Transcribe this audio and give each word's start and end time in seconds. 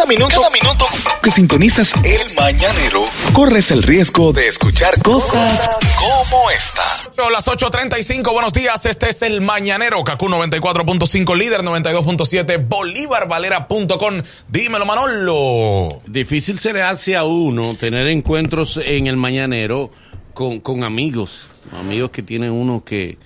Cada 0.00 0.08
minuto, 0.08 0.34
cada 0.34 0.48
minuto 0.48 0.86
que 1.22 1.30
sintonizas 1.30 1.92
el 2.04 2.34
mañanero, 2.34 3.04
corres 3.34 3.70
el 3.70 3.82
riesgo 3.82 4.32
de 4.32 4.46
escuchar 4.46 4.94
cosas 5.02 5.68
como 5.98 6.50
esta. 6.50 6.82
Las 7.30 7.46
8.35, 7.46 8.32
buenos 8.32 8.54
días, 8.54 8.86
este 8.86 9.10
es 9.10 9.20
el 9.20 9.42
Mañanero, 9.42 10.02
Kaku 10.02 10.28
94.5, 10.28 11.36
líder 11.36 11.60
92.7, 11.60 12.66
bolívarvalera.com. 12.66 14.22
Dímelo, 14.48 14.86
Manolo. 14.86 16.00
Difícil 16.06 16.58
se 16.60 16.72
le 16.72 16.80
hace 16.80 17.14
a 17.14 17.24
uno 17.24 17.74
tener 17.74 18.06
encuentros 18.06 18.80
en 18.82 19.06
el 19.06 19.18
mañanero 19.18 19.90
con, 20.32 20.60
con 20.60 20.82
amigos, 20.82 21.50
amigos 21.78 22.10
que 22.10 22.22
tienen 22.22 22.52
uno 22.52 22.82
que, 22.86 23.18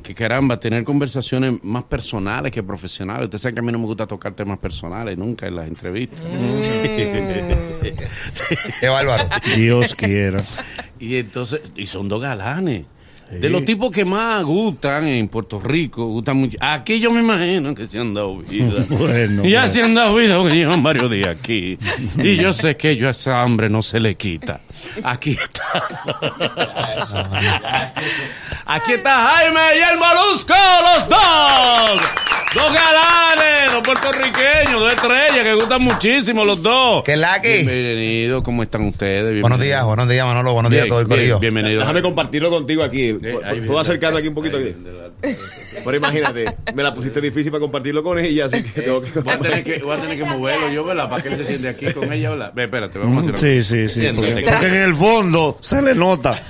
que 0.00 0.14
caramba, 0.14 0.58
tener 0.58 0.84
conversaciones 0.84 1.62
más 1.62 1.84
personales 1.84 2.52
que 2.52 2.62
profesionales. 2.62 3.24
Usted 3.24 3.38
sabe 3.38 3.54
que 3.54 3.60
a 3.60 3.62
mí 3.62 3.72
no 3.72 3.78
me 3.78 3.86
gusta 3.86 4.06
tocar 4.06 4.34
temas 4.34 4.58
personales 4.58 5.16
nunca 5.16 5.46
en 5.46 5.56
las 5.56 5.68
entrevistas. 5.68 6.20
Qué 8.80 8.88
bárbaro. 8.88 9.28
Dios 9.56 9.94
quiera. 9.94 10.42
Y 10.98 11.16
entonces, 11.16 11.60
y 11.76 11.86
son 11.86 12.08
dos 12.08 12.20
galanes. 12.20 12.84
De 13.30 13.48
los 13.48 13.64
tipos 13.64 13.92
que 13.92 14.04
más 14.04 14.42
gustan 14.42 15.06
en 15.06 15.28
Puerto 15.28 15.60
Rico, 15.60 16.04
gustan 16.06 16.36
mucho. 16.36 16.58
Aquí 16.60 16.98
yo 16.98 17.12
me 17.12 17.20
imagino 17.20 17.72
que 17.76 17.86
se 17.86 18.00
han 18.00 18.12
dado 18.12 18.38
vida. 18.38 18.84
Bueno, 18.88 19.44
ya 19.44 19.60
bueno. 19.60 19.72
se 19.72 19.82
han 19.82 19.94
dado 19.94 20.16
vida 20.16 20.36
porque 20.36 20.56
llevan 20.56 20.82
varios 20.82 21.08
días 21.10 21.36
aquí. 21.38 21.78
Y 22.18 22.36
yo 22.36 22.52
sé 22.52 22.76
que 22.76 22.96
yo 22.96 23.06
a 23.06 23.12
esa 23.12 23.42
hambre 23.42 23.70
no 23.70 23.82
se 23.82 24.00
le 24.00 24.16
quita. 24.16 24.60
Aquí 25.04 25.32
está. 25.32 25.88
Aquí 28.66 28.92
está 28.92 29.24
Jaime 29.24 29.76
y 29.76 29.80
el 29.80 29.98
Molusco, 29.98 30.54
los 30.82 31.08
dos. 31.08 32.00
Dos 32.52 32.72
galanes, 32.72 33.72
dos 33.72 33.82
puertorriqueños, 33.84 34.80
dos 34.80 34.92
estrellas 34.92 35.44
que 35.44 35.54
gustan 35.54 35.82
muchísimo 35.82 36.44
los 36.44 36.60
dos. 36.60 37.04
¿Qué 37.04 37.12
es 37.12 37.18
la 37.18 37.40
que? 37.40 37.58
Bienvenidos, 37.58 38.42
¿cómo 38.42 38.64
están 38.64 38.82
ustedes? 38.86 39.22
Buenos 39.22 39.34
Bienvenidos. 39.34 39.64
días, 39.66 39.84
buenos 39.84 40.08
días, 40.08 40.26
Manolo. 40.26 40.52
Buenos 40.54 40.72
días 40.72 40.86
a 40.86 40.88
todo 40.88 40.98
el 41.00 41.06
bien, 41.06 41.16
corillo. 41.16 41.38
Bienvenidos. 41.38 41.82
Déjame 41.82 42.02
compartirlo 42.02 42.50
contigo 42.50 42.82
aquí. 42.82 43.10
Eh, 43.22 43.38
¿Puedo 43.66 43.78
acercarme 43.78 44.18
aquí 44.18 44.28
un 44.28 44.34
poquito? 44.34 44.56
Aquí? 44.56 44.74
Pero 45.84 45.96
imagínate, 45.96 46.56
me 46.74 46.82
la 46.82 46.92
pusiste 46.92 47.20
difícil 47.20 47.52
para 47.52 47.60
compartirlo 47.60 48.02
con 48.02 48.18
ella, 48.18 48.46
así 48.46 48.62
que 48.64 48.82
tengo 48.82 49.00
que... 49.00 49.10
Voy 49.20 49.32
a, 49.32 49.38
tener 49.38 49.62
que, 49.64 49.78
voy 49.78 49.96
a 49.96 50.00
tener 50.00 50.18
que 50.18 50.24
moverlo 50.24 50.68
yo, 50.70 50.84
¿verdad? 50.84 51.08
Para 51.08 51.22
que 51.22 51.28
él 51.28 51.36
se 51.36 51.46
siente 51.46 51.68
aquí 51.68 51.92
con 51.92 52.12
ella, 52.12 52.30
¿verdad? 52.30 52.52
Ve, 52.54 52.64
espérate, 52.64 52.98
vamos 52.98 53.26
a 53.28 53.30
hacer 53.30 53.62
Sí, 53.62 53.62
sí, 53.62 53.88
sí. 53.88 54.00
Siéntate. 54.00 54.32
Porque, 54.32 54.50
porque 54.50 54.66
en 54.66 54.74
el 54.74 54.94
fondo 54.94 55.56
se 55.60 55.80
le 55.80 55.94
nota. 55.94 56.42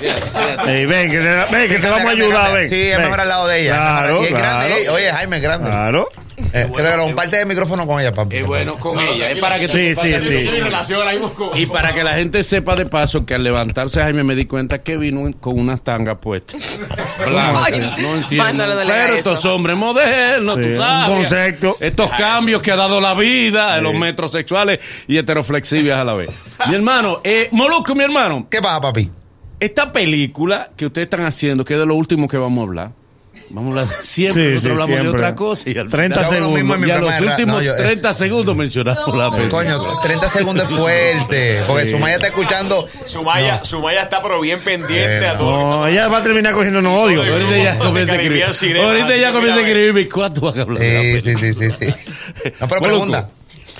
Ey, 0.67 0.87
ven, 0.87 1.11
que 1.11 1.19
te, 1.19 1.55
ven, 1.55 1.69
que 1.69 1.78
te 1.78 1.91
vamos 1.91 2.06
a 2.06 2.11
ayudar, 2.11 2.55
ven. 2.55 2.69
Sí, 2.69 2.81
es 2.81 2.98
mejor 2.98 3.21
al 3.21 3.28
lado 3.28 3.47
de 3.48 3.61
ella. 3.61 3.77
Claro, 3.77 4.23
y 4.23 4.25
es 4.27 4.33
grande. 4.33 4.83
eh. 4.84 4.89
Oye, 4.89 5.12
Jaime 5.12 5.37
es 5.37 5.43
grande. 5.43 5.71
Claro. 5.91 6.09
Eh, 6.53 6.69
pero 6.75 7.03
comparte 7.03 7.41
el 7.41 7.47
micrófono 7.47 7.87
con 7.87 8.01
ella, 8.01 8.15
papi. 8.15 8.37
Es 8.37 8.47
bueno 8.47 8.77
con 8.77 8.99
ella, 8.99 9.31
es 9.31 9.39
para 9.41 9.59
que 9.59 9.69
Sí, 9.69 9.95
sí, 9.95 10.19
sí. 10.21 10.49
Y 11.55 11.67
para 11.67 11.93
que 11.93 12.05
la 12.05 12.15
gente 12.15 12.43
sepa 12.43 12.77
de 12.77 12.87
paso 12.87 13.27
que 13.27 13.35
al 13.35 13.43
levantarse 13.43 14.01
Jaime 14.01 14.23
me 14.25 14.35
di 14.35 14.47
cuenta 14.47 14.83
que 14.83 14.97
vino 14.97 15.31
con 15.41 15.59
unas 15.59 15.83
tangas 15.83 16.19
puestas. 16.19 16.61
No 18.01 18.17
entiendo. 18.17 18.65
Pero 18.87 19.15
estos 19.15 19.45
hombres 19.45 19.77
modernos, 19.77 20.55
Sí, 20.57 20.63
tú 20.63 20.69
un 20.69 20.77
sabes. 20.77 21.17
concepto. 21.17 21.77
Estos 21.81 22.11
cambios 22.13 22.63
que 22.63 22.73
ha 22.73 22.77
dado 22.77 23.01
la 23.01 23.15
vida 23.15 23.77
de 23.77 23.83
los 23.83 23.95
metrosexuales 23.95 24.81
y 25.07 25.19
heteroflexibles 25.19 25.95
a 25.95 26.05
la 26.05 26.15
vez. 26.15 26.31
Mi 26.69 26.75
hermano, 26.75 27.21
eh, 27.25 27.49
Molusco, 27.53 27.95
mi 27.95 28.05
hermano, 28.05 28.47
¿Qué 28.51 28.61
pasa, 28.63 28.81
papi? 28.81 29.11
esta 29.59 29.93
película 29.93 30.71
que 30.77 30.87
ustedes 30.87 31.07
están 31.07 31.25
haciendo, 31.27 31.65
que 31.65 31.75
es 31.75 31.81
de 31.81 31.87
lo 31.87 31.95
último 31.95 32.27
que 32.29 32.39
vamos 32.39 32.61
a 32.61 32.69
hablar. 32.69 32.91
Vamos 33.53 33.77
a 33.77 33.81
hablar 33.83 33.97
siempre, 34.05 34.45
Sí, 34.45 34.55
nosotros 34.55 34.79
sí, 34.79 34.83
hablamos 34.83 35.03
de 35.05 35.19
otra 35.19 35.34
cosa 35.34 35.69
y 35.70 35.77
al 35.77 35.89
30 35.89 36.20
final- 36.25 36.43
hago 36.43 36.51
lo 36.56 36.87
y 36.87 36.91
a 36.91 36.98
los 37.01 37.20
últimos 37.20 37.56
no, 37.56 37.62
yo- 37.62 37.75
es- 37.75 37.83
30 37.83 38.12
segundos 38.15 38.56
mencionamos 38.56 39.17
la 39.17 39.31
película. 39.31 39.48
Coño, 39.65 39.98
30 40.01 40.29
segundos 40.29 40.70
es 40.70 40.77
fuerte. 40.77 41.61
Porque 41.67 41.91
Sumaya 41.91 42.15
está 42.15 42.28
escuchando. 42.28 42.87
Sumaya, 43.05 43.65
Sumaya 43.65 44.03
está 44.03 44.23
pero 44.23 44.41
bien 44.41 44.62
pendiente 44.62 45.27
a 45.27 45.37
todo. 45.37 45.51
No, 45.81 45.87
ella 45.89 46.06
va 46.09 46.19
a 46.19 46.23
terminar 46.23 46.55
cogiendo 46.55 46.78
un 46.78 46.87
odio. 46.87 47.22
Ahorita 47.25 47.56
ya 47.56 47.78
comienza 47.78 48.12
a 48.12 48.16
escribir. 48.16 48.44
Ahorita 48.44 49.16
ya 49.16 49.28
así, 49.28 49.34
comienza 49.37 49.59
a 49.61 49.62
mira, 49.62 49.69
escribir 49.69 49.94
mis 49.94 50.09
cuatro 50.12 50.43
vas 50.43 50.56
a 50.56 50.61
hablar 50.62 50.78
de 50.78 51.12
la 51.15 51.21
Sí, 51.21 51.34
sí, 51.37 51.53
sí, 51.53 51.53
sí, 51.53 51.71
sí. 51.71 51.94
No, 52.61 52.69
pero 52.69 52.81
pregunta. 52.81 53.28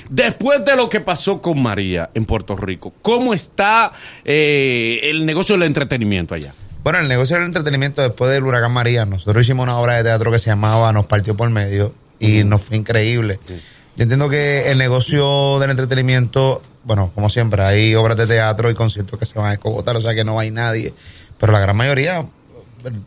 Después 0.09 0.65
de 0.65 0.75
lo 0.75 0.89
que 0.89 0.99
pasó 0.99 1.41
con 1.41 1.61
María 1.61 2.09
en 2.13 2.25
Puerto 2.25 2.57
Rico, 2.57 2.93
¿cómo 3.01 3.33
está 3.33 3.93
eh, 4.25 4.99
el 5.03 5.25
negocio 5.25 5.55
del 5.57 5.63
entretenimiento 5.67 6.35
allá? 6.35 6.53
Bueno, 6.83 6.99
el 6.99 7.07
negocio 7.07 7.35
del 7.35 7.45
entretenimiento 7.45 8.01
después 8.01 8.31
del 8.31 8.43
huracán 8.43 8.71
María, 8.71 9.05
nosotros 9.05 9.43
hicimos 9.43 9.63
una 9.63 9.77
obra 9.77 9.97
de 9.97 10.03
teatro 10.03 10.31
que 10.31 10.39
se 10.39 10.47
llamaba 10.49 10.91
Nos 10.91 11.05
partió 11.05 11.35
por 11.37 11.49
medio 11.49 11.93
y 12.19 12.43
nos 12.43 12.61
fue 12.63 12.77
increíble. 12.77 13.39
Yo 13.47 14.03
entiendo 14.03 14.29
que 14.29 14.71
el 14.71 14.77
negocio 14.79 15.59
del 15.59 15.69
entretenimiento, 15.69 16.61
bueno, 16.83 17.11
como 17.13 17.29
siempre, 17.29 17.61
hay 17.61 17.93
obras 17.93 18.17
de 18.17 18.25
teatro 18.25 18.69
y 18.69 18.73
conciertos 18.73 19.19
que 19.19 19.25
se 19.27 19.37
van 19.37 19.49
a 19.49 19.53
escogotar, 19.53 19.95
o 19.95 20.01
sea 20.01 20.15
que 20.15 20.23
no 20.23 20.39
hay 20.39 20.49
nadie, 20.49 20.93
pero 21.39 21.51
la 21.51 21.59
gran 21.59 21.75
mayoría, 21.77 22.25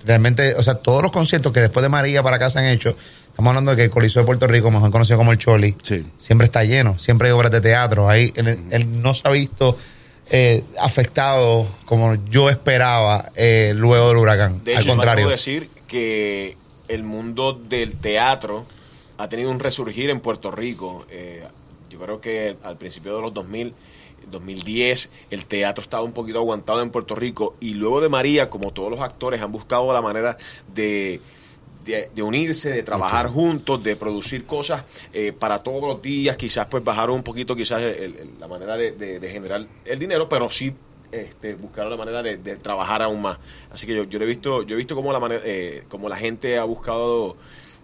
realmente, 0.05 0.55
o 0.55 0.63
sea, 0.63 0.75
todos 0.75 1.03
los 1.03 1.11
conciertos 1.11 1.53
que 1.53 1.61
después 1.61 1.83
de 1.83 1.89
María 1.89 2.23
para 2.23 2.37
acá 2.37 2.51
se 2.51 2.61
han 2.61 2.67
hecho, 2.67 2.95
estamos 3.27 3.49
hablando 3.49 3.73
de 3.73 3.77
que 3.79 3.85
el 3.85 3.91
Coliseo 3.91 4.23
de 4.23 4.27
Puerto 4.27 4.47
Rico, 4.47 4.71
mejor 4.71 4.93
conocido 4.93 5.19
como 5.19 5.33
el 5.33 5.39
Choli, 5.39 5.77
Sí. 5.83 6.07
siempre 6.17 6.45
está 6.45 6.63
lleno, 6.63 6.97
siempre 6.99 7.29
hay 7.29 7.33
obras 7.35 7.51
de 7.51 7.61
teatro, 7.61 8.09
ahí 8.09 8.33
él, 8.37 8.63
él 8.71 9.03
no 9.03 9.15
se 9.15 9.23
ha 9.27 9.31
visto 9.33 9.77
eh, 10.31 10.65
afectado 10.81 11.67
como 11.85 12.15
yo 12.31 12.51
esperaba 12.51 13.31
eh, 13.35 13.73
luego 13.75 14.09
del 14.09 14.17
huracán. 14.17 14.65
De 14.65 14.77
Al 14.77 14.83
hecho, 14.83 14.91
contrario. 14.91 15.07
me 15.07 15.11
atrevo 15.13 15.29
a 15.29 15.33
decir 15.33 15.71
que 15.87 16.57
el 16.89 17.03
mundo 17.03 17.53
del 17.53 17.97
teatro 17.97 18.67
ha 19.19 19.29
tenido 19.29 19.51
un 19.51 19.61
resurgir 19.61 20.11
en 20.11 20.21
Puerto 20.21 20.51
Rico. 20.51 21.07
Eh, 21.11 21.47
yo 21.91 21.99
creo 21.99 22.21
que 22.21 22.57
al 22.63 22.77
principio 22.77 23.17
de 23.17 23.23
los 23.23 23.35
2000, 23.35 23.75
2010, 24.31 25.11
el 25.31 25.45
teatro 25.45 25.83
estaba 25.83 26.03
un 26.03 26.13
poquito 26.13 26.39
aguantado 26.39 26.83
en 26.83 26.91
Puerto 26.91 27.15
Rico 27.15 27.55
y 27.61 27.75
luego 27.75 28.01
de 28.01 28.09
María, 28.09 28.51
como 28.51 28.73
todos 28.73 28.91
los 28.91 29.01
actores 29.01 29.41
han 29.41 29.53
buscado 29.53 29.93
la 29.93 30.03
manera 30.03 30.39
de... 30.75 31.21
De, 31.85 32.11
de 32.15 32.23
unirse, 32.23 32.71
de 32.71 32.83
trabajar 32.83 33.27
juntos, 33.29 33.83
de 33.85 33.95
producir 33.97 34.47
cosas 34.47 34.85
eh, 35.13 35.33
para 35.33 35.59
todos 35.59 35.83
los 35.83 36.01
días, 36.01 36.37
quizás 36.37 36.67
pues 36.67 36.83
bajaron 36.83 37.17
un 37.17 37.23
poquito 37.23 37.55
quizás 37.55 37.83
el- 37.83 38.17
el- 38.17 38.41
la 38.41 38.49
manera 38.49 38.77
de, 38.77 38.93
de- 38.93 39.21
de 39.21 39.29
generar 39.31 39.67
el 39.85 39.99
dinero, 39.99 40.29
pero 40.29 40.49
sí 40.49 40.73
este, 41.13 41.55
buscaron 41.55 41.91
la 41.91 41.97
manera 41.97 42.23
de, 42.23 42.39
de 42.39 42.57
trabajar 42.57 43.03
aún 43.03 43.21
más. 43.23 43.39
Así 43.71 43.87
que 43.87 43.95
yo, 43.95 44.05
yo 44.05 44.19
he 44.19 44.25
visto, 44.25 44.63
yo 44.63 44.75
he 44.75 44.77
visto 44.79 44.95
cómo 44.97 45.13
la 45.13 45.21
manera, 45.21 45.43
eh, 45.45 45.85
cómo 45.89 46.09
la 46.09 46.17
gente 46.17 46.57
ha 46.59 46.65
buscado 46.65 47.37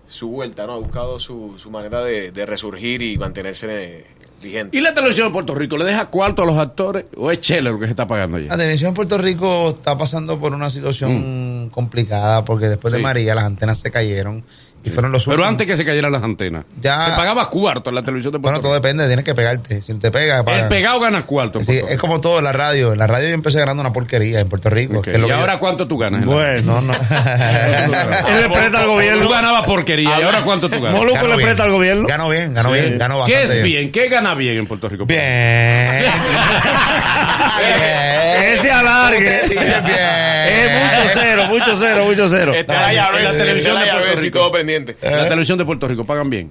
su 0.06 0.28
vuelta, 0.30 0.66
¿no? 0.66 0.72
Ha 0.72 0.78
buscado 0.78 1.20
su, 1.20 1.54
su 1.58 1.70
manera 1.70 2.02
de, 2.02 2.32
de 2.32 2.46
resurgir 2.46 3.02
y 3.02 3.18
mantenerse 3.18 4.06
vigente. 4.40 4.76
¿Y 4.76 4.80
la 4.80 4.94
televisión 4.94 5.28
de 5.28 5.32
Puerto 5.32 5.54
Rico 5.54 5.76
le 5.76 5.84
deja 5.84 6.06
cuarto 6.06 6.42
a 6.42 6.46
los 6.46 6.56
actores 6.58 7.04
o 7.16 7.30
es 7.30 7.40
chele 7.40 7.70
lo 7.70 7.78
que 7.78 7.86
se 7.86 7.90
está 7.90 8.06
pagando 8.06 8.38
La 8.38 8.44
allá? 8.54 8.56
televisión 8.56 8.88
en 8.88 8.94
Puerto 8.94 9.18
Rico 9.18 9.70
está 9.70 9.96
pasando 9.98 10.38
por 10.40 10.54
una 10.54 10.70
situación 10.70 11.68
complicada 11.70 12.44
porque 12.44 12.66
después 12.68 12.92
de 12.92 12.98
Sí. 12.98 13.02
María 13.02 13.34
las 13.34 13.44
antenas 13.44 13.78
se 13.78 13.90
cayeron 13.90 14.44
y 14.82 14.90
fueron 14.90 15.12
los 15.12 15.24
Pero 15.24 15.44
antes 15.44 15.66
que 15.66 15.76
se 15.76 15.84
cayeran 15.84 16.10
las 16.10 16.22
antenas. 16.22 16.64
Ya- 16.80 17.04
Se 17.04 17.10
pagaba 17.12 17.48
cuarto 17.50 17.90
en 17.90 17.96
la 17.96 18.02
televisión 18.02 18.32
de 18.32 18.38
Puerto 18.38 18.60
Bueno, 18.60 18.62
todo 18.62 18.74
depende, 18.74 19.06
tienes 19.06 19.24
que 19.24 19.34
pegarte. 19.34 19.82
Si 19.82 19.92
te 19.94 20.10
pega, 20.10 20.38
El 20.38 20.44
pagan. 20.44 20.68
pegado 20.70 21.00
gana 21.00 21.22
cuarto. 21.22 21.60
Sí, 21.60 21.78
es 21.88 21.98
como 21.98 22.20
todo 22.20 22.38
en 22.38 22.44
la 22.44 22.52
radio. 22.52 22.92
En 22.94 22.98
la 22.98 23.06
radio 23.06 23.28
yo 23.28 23.34
empecé 23.34 23.58
ganando 23.58 23.82
una 23.82 23.92
porquería 23.92 24.40
en 24.40 24.48
Puerto 24.48 24.70
Rico. 24.70 24.98
Ok, 24.98 25.04
que 25.04 25.10
es 25.12 25.18
lo 25.18 25.26
¿Y 25.26 25.28
que 25.28 25.34
yo- 25.34 25.40
ahora 25.40 25.58
cuánto 25.58 25.86
tú 25.86 25.98
ganas? 25.98 26.24
Bueno. 26.24 26.80
No, 26.80 26.82
no. 26.92 26.92
Él 26.94 28.42
le 28.42 28.48
presta 28.48 28.78
al 28.78 28.84
Tú 28.86 28.92
gobierno. 28.92 29.28
ganabas 29.28 29.66
porquería. 29.66 30.18
¿Y 30.18 30.22
ahora 30.22 30.40
cuánto 30.42 30.70
tú 30.70 30.80
ganas? 30.80 30.98
Moluco 30.98 31.26
le 31.28 31.36
presta 31.42 31.64
al 31.64 31.72
gobierno. 31.72 32.08
Gano 32.08 32.28
bien, 32.30 32.54
gano 32.54 32.72
bien, 32.72 32.98
gano 32.98 33.18
bastante 33.18 33.46
¿Qué 33.48 33.58
es 33.58 33.62
bien? 33.62 33.92
¿Qué 33.92 34.08
gana 34.08 34.34
bien 34.34 34.56
en 34.58 34.66
Puerto 34.66 34.88
Rico? 34.88 35.04
Bien. 35.04 35.20
bien. 35.20 36.10
Ese 38.58 38.70
alargue. 38.72 39.40
Es 39.44 40.72
mucho 40.72 41.10
cero, 41.14 41.44
mucho 41.48 41.74
cero, 41.74 42.04
mucho 42.06 42.28
cero. 42.28 42.54
Está 42.54 42.92
la 42.92 43.06
en 43.18 43.24
la 43.24 43.32
televisión 43.32 43.78
de 43.80 43.86
Puerto 43.90 44.20
Rico. 44.20 44.52
Pendiente. 44.78 44.96
La 45.02 45.24
televisión 45.28 45.58
de 45.58 45.64
Puerto 45.64 45.86
Rico 45.88 46.04
pagan 46.04 46.30
bien. 46.30 46.50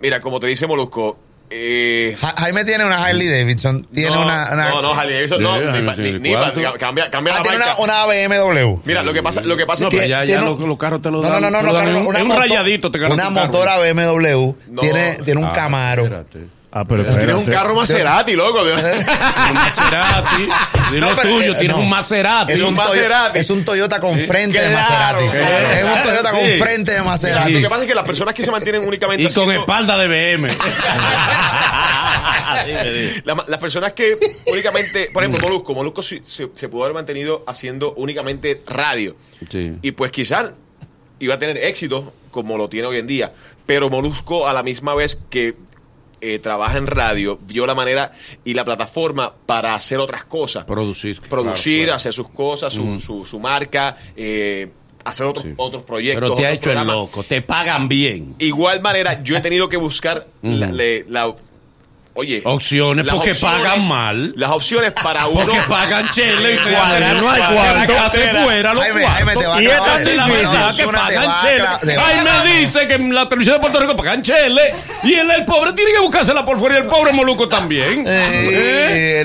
Mira, 0.00 0.20
como 0.20 0.40
te 0.40 0.46
dice 0.48 0.66
Molusco, 0.66 1.18
eh, 1.48 2.16
Ja- 2.20 2.34
Jaime 2.38 2.64
tiene 2.64 2.84
una 2.84 3.04
Harley 3.04 3.28
Davidson. 3.28 3.86
Tiene 3.94 4.10
no, 4.10 4.22
una, 4.22 4.48
una- 4.52 4.68
no, 4.70 4.82
no, 4.82 4.92
Harley 4.94 5.14
Davidson, 5.14 5.42
no, 5.42 5.54
Sí, 5.56 5.62
ni, 5.98 6.12
ni- 6.12 6.18
ni- 6.18 6.34
cambia, 6.78 7.10
cambia 7.10 7.34
Ah, 7.34 7.36
la 7.38 7.42
tiene 7.42 7.58
marca. 7.58 7.76
una, 7.78 8.04
una 8.04 8.06
BMW. 8.06 8.80
Mira, 8.84 9.02
lo 9.02 9.12
que 9.12 9.22
pasa, 9.22 9.40
lo 9.42 9.56
que 9.56 9.64
pasa 9.66 9.84
No, 9.84 9.88
es 9.88 9.94
que 9.94 10.00
pero 10.00 10.08
ya, 10.08 10.24
ya 10.24 10.40
los, 10.40 10.58
los 10.58 10.76
carros 10.78 11.00
te 11.00 11.10
lo 11.10 11.22
No, 11.22 11.28
dan. 11.28 11.40
no, 11.42 11.50
no, 11.50 11.62
no, 11.62 11.72
no, 11.72 12.08
una 12.08 12.22
un 12.24 12.36
rayadito 12.36 12.90
te 12.90 12.98
Una 13.04 13.30
motora 13.30 13.78
BMW. 13.78 14.54
No. 14.70 14.80
Tiene, 14.82 15.16
tiene 15.24 15.40
un 15.40 15.46
Ah, 15.46 15.52
Camaro. 15.54 16.02
espérate. 16.04 16.38
Ah, 16.76 16.84
pero 16.84 17.04
Tienes 17.06 17.36
un 17.36 17.46
carro 17.46 17.72
Maserati, 17.76 18.34
loco. 18.34 18.62
Un 18.62 19.54
Maserati. 19.54 20.42
Dilo 20.90 21.08
No, 21.08 21.14
pero, 21.14 21.28
tuyo, 21.28 21.52
eh, 21.52 21.56
tienes 21.60 21.76
no. 21.76 21.82
un 21.84 21.88
Maserati. 21.88 22.52
Es 22.52 22.60
un, 22.62 22.70
un 22.70 22.74
Toyo- 22.76 22.88
Maserati. 22.88 23.38
es 23.38 23.50
un 23.50 23.64
Toyota 23.64 24.00
con 24.00 24.18
frente 24.18 24.60
de 24.60 24.68
claro, 24.70 25.20
Maserati. 25.20 25.28
claro. 25.28 25.70
es 25.70 25.84
un 25.84 26.02
Toyota 26.02 26.30
con 26.32 26.40
Sí. 26.40 26.58
frente 26.60 26.92
de 26.92 27.02
Maserati. 27.02 27.52
Lo 27.52 27.60
que 27.60 27.68
pasa 27.68 27.82
es 27.82 27.88
que 27.88 27.94
las 27.94 28.04
personas 28.06 28.34
que 28.34 28.42
se 28.42 28.50
mantienen 28.50 28.86
únicamente 28.88 29.22
Y 29.22 29.26
con 29.26 29.42
haciendo- 29.44 29.60
espalda 29.60 29.96
de 29.98 30.08
BM. 30.08 30.48
Dime, 32.66 32.84
dime. 32.90 33.22
La- 33.24 33.44
las 33.46 33.60
personas 33.60 33.92
que 33.92 34.16
únicamente, 34.46 35.10
por 35.12 35.22
ejemplo, 35.22 35.46
Molusco, 35.48 35.74
Molusco 35.74 36.02
se, 36.02 36.22
se- 36.24 36.48
se 36.54 36.68
pudo 36.68 36.84
haber 36.84 36.94
mantenido 36.94 37.44
haciendo 37.46 37.92
únicamente 37.94 38.62
radio. 38.66 39.16
Sí. 39.50 39.74
Y 39.82 39.92
pues 39.92 40.10
quizás 40.12 40.46
iba 41.20 41.34
a 41.34 41.38
tener 41.38 41.56
éxito 41.58 42.12
como 42.30 42.56
lo 42.58 42.68
tiene 42.68 42.88
hoy 42.88 42.98
en 42.98 43.06
día. 43.06 43.32
Pero 43.66 43.88
Molusco 43.90 44.46
a 44.48 44.52
la 44.52 44.62
misma 44.62 44.94
vez 44.94 45.18
que 45.30 45.54
eh, 46.24 46.38
trabaja 46.38 46.78
en 46.78 46.86
radio, 46.86 47.38
vio 47.42 47.66
la 47.66 47.74
manera 47.74 48.12
y 48.44 48.54
la 48.54 48.64
plataforma 48.64 49.32
para 49.46 49.74
hacer 49.74 49.98
otras 49.98 50.24
cosas. 50.24 50.64
Producir. 50.64 51.20
Producir, 51.20 51.74
claro, 51.74 51.84
claro. 51.86 51.96
hacer 51.96 52.12
sus 52.12 52.28
cosas, 52.30 52.72
su, 52.72 52.98
su, 53.00 53.26
su 53.26 53.38
marca, 53.38 53.96
eh, 54.16 54.70
hacer 55.04 55.26
otros, 55.26 55.44
Sí. 55.44 55.52
otros 55.56 55.82
proyectos. 55.82 56.22
Pero 56.22 56.34
te 56.34 56.46
ha 56.46 56.50
hecho 56.52 56.72
el 56.72 56.86
loco, 56.86 57.22
te 57.24 57.42
pagan 57.42 57.88
bien. 57.88 58.34
Igual 58.38 58.80
manera, 58.80 59.22
yo 59.22 59.36
he 59.36 59.40
tenido 59.40 59.68
que 59.68 59.76
buscar 59.76 60.26
la, 60.42 60.72
la- 60.72 61.34
oye, 62.14 62.42
Opciones, 62.44 63.06
porque 63.10 63.34
pagan 63.34 63.86
mal. 63.88 64.32
Las 64.36 64.50
opciones 64.50 64.92
para 64.92 65.26
uno. 65.26 65.44
Porque 65.44 65.60
pagan 65.68 66.08
chele 66.10 66.54
y 66.54 66.58
Cuadra, 66.58 67.14
no 67.14 67.30
hay 67.30 67.42
cuarto. 67.42 67.92
casa 67.94 68.42
fuera 68.44 68.74
los 68.74 68.84
cuartos. 68.84 69.10
Jaime, 69.10 69.36
te 69.36 69.46
va 69.46 69.56
a 69.56 69.62
y 69.62 69.66
es 69.66 69.70
verdad 69.72 70.74
film. 70.74 70.90
que 70.90 70.96
pagan 70.96 71.32
chele. 71.42 71.96
Ay, 71.98 72.16
me 72.24 72.56
dice 72.60 72.86
que 72.88 72.94
en 72.94 73.14
la 73.14 73.28
televisión 73.28 73.56
de 73.56 73.60
Puerto 73.60 73.80
Rico 73.80 73.96
pagan 73.96 74.22
chele 74.22 74.74
y 75.02 75.14
el, 75.14 75.30
el 75.30 75.44
pobre 75.44 75.72
tiene 75.72 75.92
que 75.92 75.98
buscársela 76.00 76.44
por 76.44 76.58
fuera 76.58 76.78
y 76.78 76.82
el 76.82 76.86
pobre 76.88 77.12
Moluco 77.12 77.48
también. 77.48 78.04
¿Eh? 78.06 79.22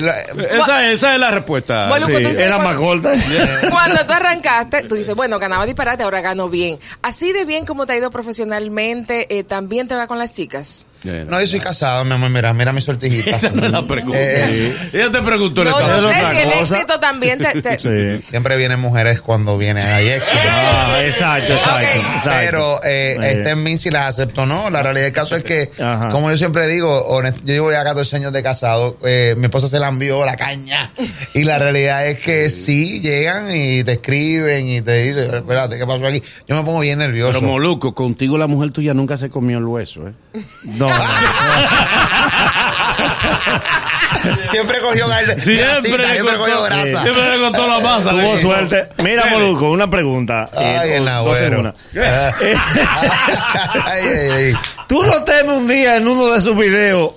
Esa, 0.52 0.90
esa 0.90 1.14
es 1.14 1.20
la 1.20 1.30
respuesta. 1.30 1.86
Moluco, 1.88 2.06
Sí, 2.08 2.22
tú 2.22 2.28
dices 2.28 2.40
era 2.40 2.56
cuando- 2.58 2.68
más 2.68 3.02
corta. 3.02 3.70
Cuando 3.70 4.04
tú 4.06 4.12
arrancaste, 4.12 4.82
tú 4.84 4.94
dices, 4.94 5.14
bueno, 5.14 5.38
ganaba 5.38 5.64
disparate, 5.66 6.02
ahora 6.02 6.20
gano 6.20 6.48
bien. 6.48 6.78
Así 7.02 7.32
de 7.32 7.44
bien 7.44 7.64
como 7.66 7.86
te 7.86 7.92
ha 7.92 7.96
ido 7.96 8.10
profesionalmente, 8.10 9.38
eh, 9.38 9.44
también 9.44 9.88
te 9.88 9.94
va 9.94 10.06
con 10.06 10.18
las 10.18 10.32
chicas. 10.32 10.86
No, 11.04 11.40
yo 11.40 11.46
soy 11.46 11.60
casado, 11.60 12.04
mi 12.04 12.12
amor, 12.14 12.30
mira, 12.30 12.52
mira 12.52 12.72
mi 12.72 12.80
sortijita. 12.80 13.30
Esa 13.36 13.50
no 13.50 13.64
es 13.66 13.72
la 13.72 13.86
pregunta. 13.86 14.18
Eh, 14.20 14.74
Ella 14.92 15.10
te 15.10 15.22
preguntó. 15.22 15.64
No, 15.64 15.78
le 15.78 15.86
no 15.86 16.08
sé 16.10 16.14
si 16.32 16.38
el 16.38 16.50
cosa. 16.52 16.74
éxito 16.76 17.00
también 17.00 17.38
te... 17.38 17.62
te- 17.62 17.78
Sí. 18.20 18.26
Siempre 18.28 18.56
vienen 18.56 18.78
mujeres 18.80 19.20
cuando 19.20 19.56
viene 19.56 19.82
hay 19.82 20.08
éxito. 20.08 20.36
Ah, 20.46 20.98
exacto, 21.04 21.52
exacto, 21.52 21.86
exacto. 22.14 22.30
Pero 22.44 22.74
eh, 22.84 23.16
Eh. 23.20 23.32
este 23.32 23.50
en 23.50 23.62
mí 23.62 23.78
si 23.78 23.90
las 23.90 24.06
acepto 24.16 24.44
no. 24.46 24.68
La 24.70 24.82
realidad 24.82 25.04
del 25.04 25.12
caso 25.12 25.34
es 25.36 25.42
que, 25.44 25.70
Ajá. 25.80 26.08
como 26.10 26.30
yo 26.30 26.36
siempre 26.36 26.66
digo, 26.66 27.06
honest- 27.10 27.38
yo 27.44 27.54
llevo 27.54 27.70
ya 27.72 27.82
14 27.84 28.16
años 28.16 28.32
de 28.32 28.42
casado, 28.42 28.98
eh, 29.04 29.34
mi 29.38 29.44
esposa 29.46 29.68
se 29.68 29.78
la 29.78 29.88
envió 29.88 30.24
la 30.26 30.36
caña. 30.36 30.92
Y 31.34 31.44
la 31.44 31.58
realidad 31.58 32.06
es 32.06 32.18
que 32.18 32.50
sí, 32.50 33.00
llegan 33.00 33.48
y 33.54 33.82
te 33.84 33.92
escriben 33.92 34.68
y 34.68 34.80
te 34.82 35.02
dicen, 35.04 35.34
espérate, 35.34 35.78
¿qué 35.78 35.86
pasó 35.86 36.06
aquí? 36.06 36.22
Yo 36.46 36.56
me 36.56 36.62
pongo 36.64 36.80
bien 36.80 36.98
nervioso. 36.98 37.32
Pero 37.32 37.46
Moluco, 37.46 37.94
contigo 37.94 38.36
la 38.36 38.46
mujer 38.46 38.70
tuya 38.72 38.92
nunca 38.94 39.16
se 39.16 39.30
comió 39.30 39.58
el 39.58 39.64
hueso, 39.64 40.08
¿eh? 40.08 40.12
No. 40.64 40.89
siempre 44.46 44.78
cogió 44.80 45.08
grasita, 45.08 45.80
siempre, 45.80 46.06
cogió 46.36 46.62
grasa. 46.64 47.02
Siempre 47.02 47.36
le 47.36 47.42
contó 47.42 47.66
la 47.66 47.78
masa. 47.80 48.10
Tuvo 48.10 48.38
suerte. 48.38 48.88
Mira. 49.04 49.26
Moluco, 49.26 49.70
una 49.70 49.88
pregunta. 49.88 50.50
Ay, 50.56 50.90
Eh, 50.90 50.96
en 50.96 51.08
agüero. 51.08 51.60
una. 51.60 51.74
Ay, 53.84 54.02
ay, 54.04 54.30
ay. 54.30 54.52
Tú 54.88 55.02
no 55.04 55.22
temes 55.24 55.56
un 55.56 55.68
día 55.68 55.96
en 55.96 56.08
uno 56.08 56.28
de 56.32 56.40
sus 56.40 56.56
videos 56.56 57.12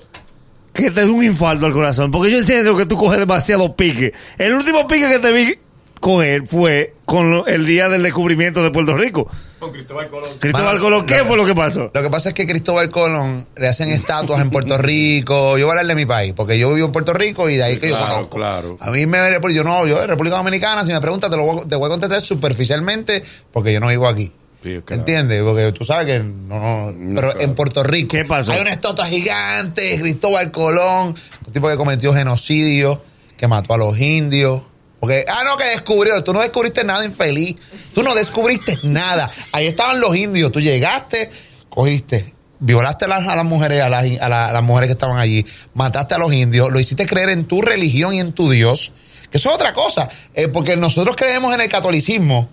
que 0.73 0.91
te 0.91 1.01
dé 1.01 1.07
un 1.07 1.23
infarto 1.23 1.65
al 1.65 1.73
corazón. 1.73 2.11
Porque 2.11 2.31
yo 2.31 2.37
entiendo 2.39 2.75
que 2.77 2.85
tú 2.85 2.97
coges 2.97 3.19
demasiado 3.19 3.75
pique. 3.75 4.13
El 4.37 4.53
último 4.53 4.87
pique 4.87 5.07
que 5.09 5.19
te 5.19 5.31
vi 5.31 5.57
coger 5.99 6.47
fue 6.47 6.93
con 7.05 7.31
lo- 7.31 7.47
el 7.47 7.65
día 7.65 7.89
del 7.89 8.03
descubrimiento 8.03 8.61
de 8.63 8.71
Puerto 8.71 8.95
Rico. 8.97 9.29
Con 9.63 9.71
Cristóbal 9.71 10.09
Colón. 10.09 10.29
Cristóbal 10.39 10.79
Colón, 10.79 11.05
¿qué 11.05 11.15
fue 11.23 11.37
lo 11.37 11.45
que 11.45 11.55
pasó? 11.55 11.89
Lo 11.93 12.01
que 12.01 12.09
pasa 12.09 12.29
es 12.29 12.35
que 12.35 12.45
Cristóbal 12.45 12.89
Colón 12.89 13.45
le 13.55 13.67
hacen 13.67 13.89
estatuas 13.89 14.41
en 14.41 14.49
Puerto 14.49 14.77
Rico. 14.77 15.57
Yo 15.57 15.65
voy 15.65 15.69
a 15.75 15.79
hablar 15.79 15.87
de 15.87 15.95
mi 15.95 16.05
país, 16.05 16.33
porque 16.35 16.57
yo 16.59 16.73
vivo 16.73 16.87
en 16.87 16.91
Puerto 16.91 17.13
Rico 17.13 17.49
y 17.49 17.55
de 17.55 17.63
ahí 17.63 17.77
que 17.77 17.89
yo 17.89 17.97
conozco. 17.97 18.29
claro. 18.37 18.77
A 18.81 18.91
mí 18.91 19.05
me 19.05 19.19
pues, 19.39 19.55
yo 19.55 19.63
no, 19.63 19.87
yo 19.87 19.99
de 20.01 20.07
República 20.07 20.35
Dominicana, 20.37 20.85
si 20.85 20.91
me 20.91 20.99
preguntas, 20.99 21.29
te 21.29 21.37
lo 21.37 21.43
voy, 21.43 21.61
a- 21.61 21.67
te 21.67 21.75
voy 21.75 21.85
a 21.85 21.89
contestar 21.89 22.21
superficialmente, 22.21 23.23
porque 23.51 23.71
yo 23.73 23.79
no 23.79 23.87
vivo 23.87 24.07
aquí. 24.07 24.31
Sí, 24.63 24.79
claro. 24.85 25.01
¿Entiendes? 25.01 25.41
Porque 25.43 25.71
tú 25.71 25.83
sabes 25.85 26.05
que 26.05 26.19
no, 26.19 26.59
no- 26.59 26.91
No, 26.91 27.15
pero 27.15 27.31
claro. 27.31 27.41
en 27.41 27.55
Puerto 27.55 27.83
Rico 27.83 28.11
¿Qué 28.17 28.25
pasó? 28.25 28.51
hay 28.51 28.61
una 28.61 28.71
estatua 28.71 29.05
gigante, 29.07 29.99
Cristóbal 29.99 30.51
Colón, 30.51 31.15
un 31.47 31.53
tipo 31.53 31.67
que 31.69 31.77
cometió 31.77 32.13
genocidio, 32.13 33.01
que 33.37 33.47
mató 33.47 33.73
a 33.73 33.77
los 33.77 33.97
indios. 33.99 34.61
Porque, 34.99 35.25
ah, 35.27 35.43
no, 35.43 35.57
que 35.57 35.65
descubrió. 35.65 36.23
Tú 36.23 36.31
no 36.31 36.39
descubriste 36.39 36.85
nada 36.85 37.03
infeliz. 37.03 37.55
Tú 37.93 38.03
no 38.03 38.15
descubriste 38.15 38.77
nada. 38.83 39.29
Ahí 39.51 39.67
estaban 39.67 39.99
los 39.99 40.15
indios. 40.15 40.51
Tú 40.51 40.59
llegaste, 40.61 41.29
cogiste, 41.69 42.33
violaste 42.59 43.05
a 43.05 43.07
las, 43.07 43.27
a 43.27 43.35
las 43.35 43.45
mujeres, 43.45 43.81
a 43.83 43.89
las, 43.89 44.03
a 44.21 44.29
la- 44.29 44.49
a 44.49 44.53
las 44.53 44.63
mujeres 44.63 44.87
que 44.87 44.93
estaban 44.93 45.17
allí, 45.17 45.45
mataste 45.73 46.15
a 46.15 46.17
los 46.17 46.31
indios, 46.33 46.71
lo 46.71 46.79
hiciste 46.79 47.05
creer 47.05 47.29
en 47.29 47.45
tu 47.45 47.61
religión 47.61 48.13
y 48.13 48.19
en 48.19 48.31
tu 48.33 48.49
Dios. 48.49 48.91
Que 49.29 49.37
eso 49.37 49.49
es 49.49 49.55
otra 49.55 49.73
cosa. 49.73 50.07
Eh, 50.33 50.47
porque 50.47 50.77
nosotros 50.77 51.15
creemos 51.15 51.53
en 51.55 51.61
el 51.61 51.67
catolicismo 51.69 52.49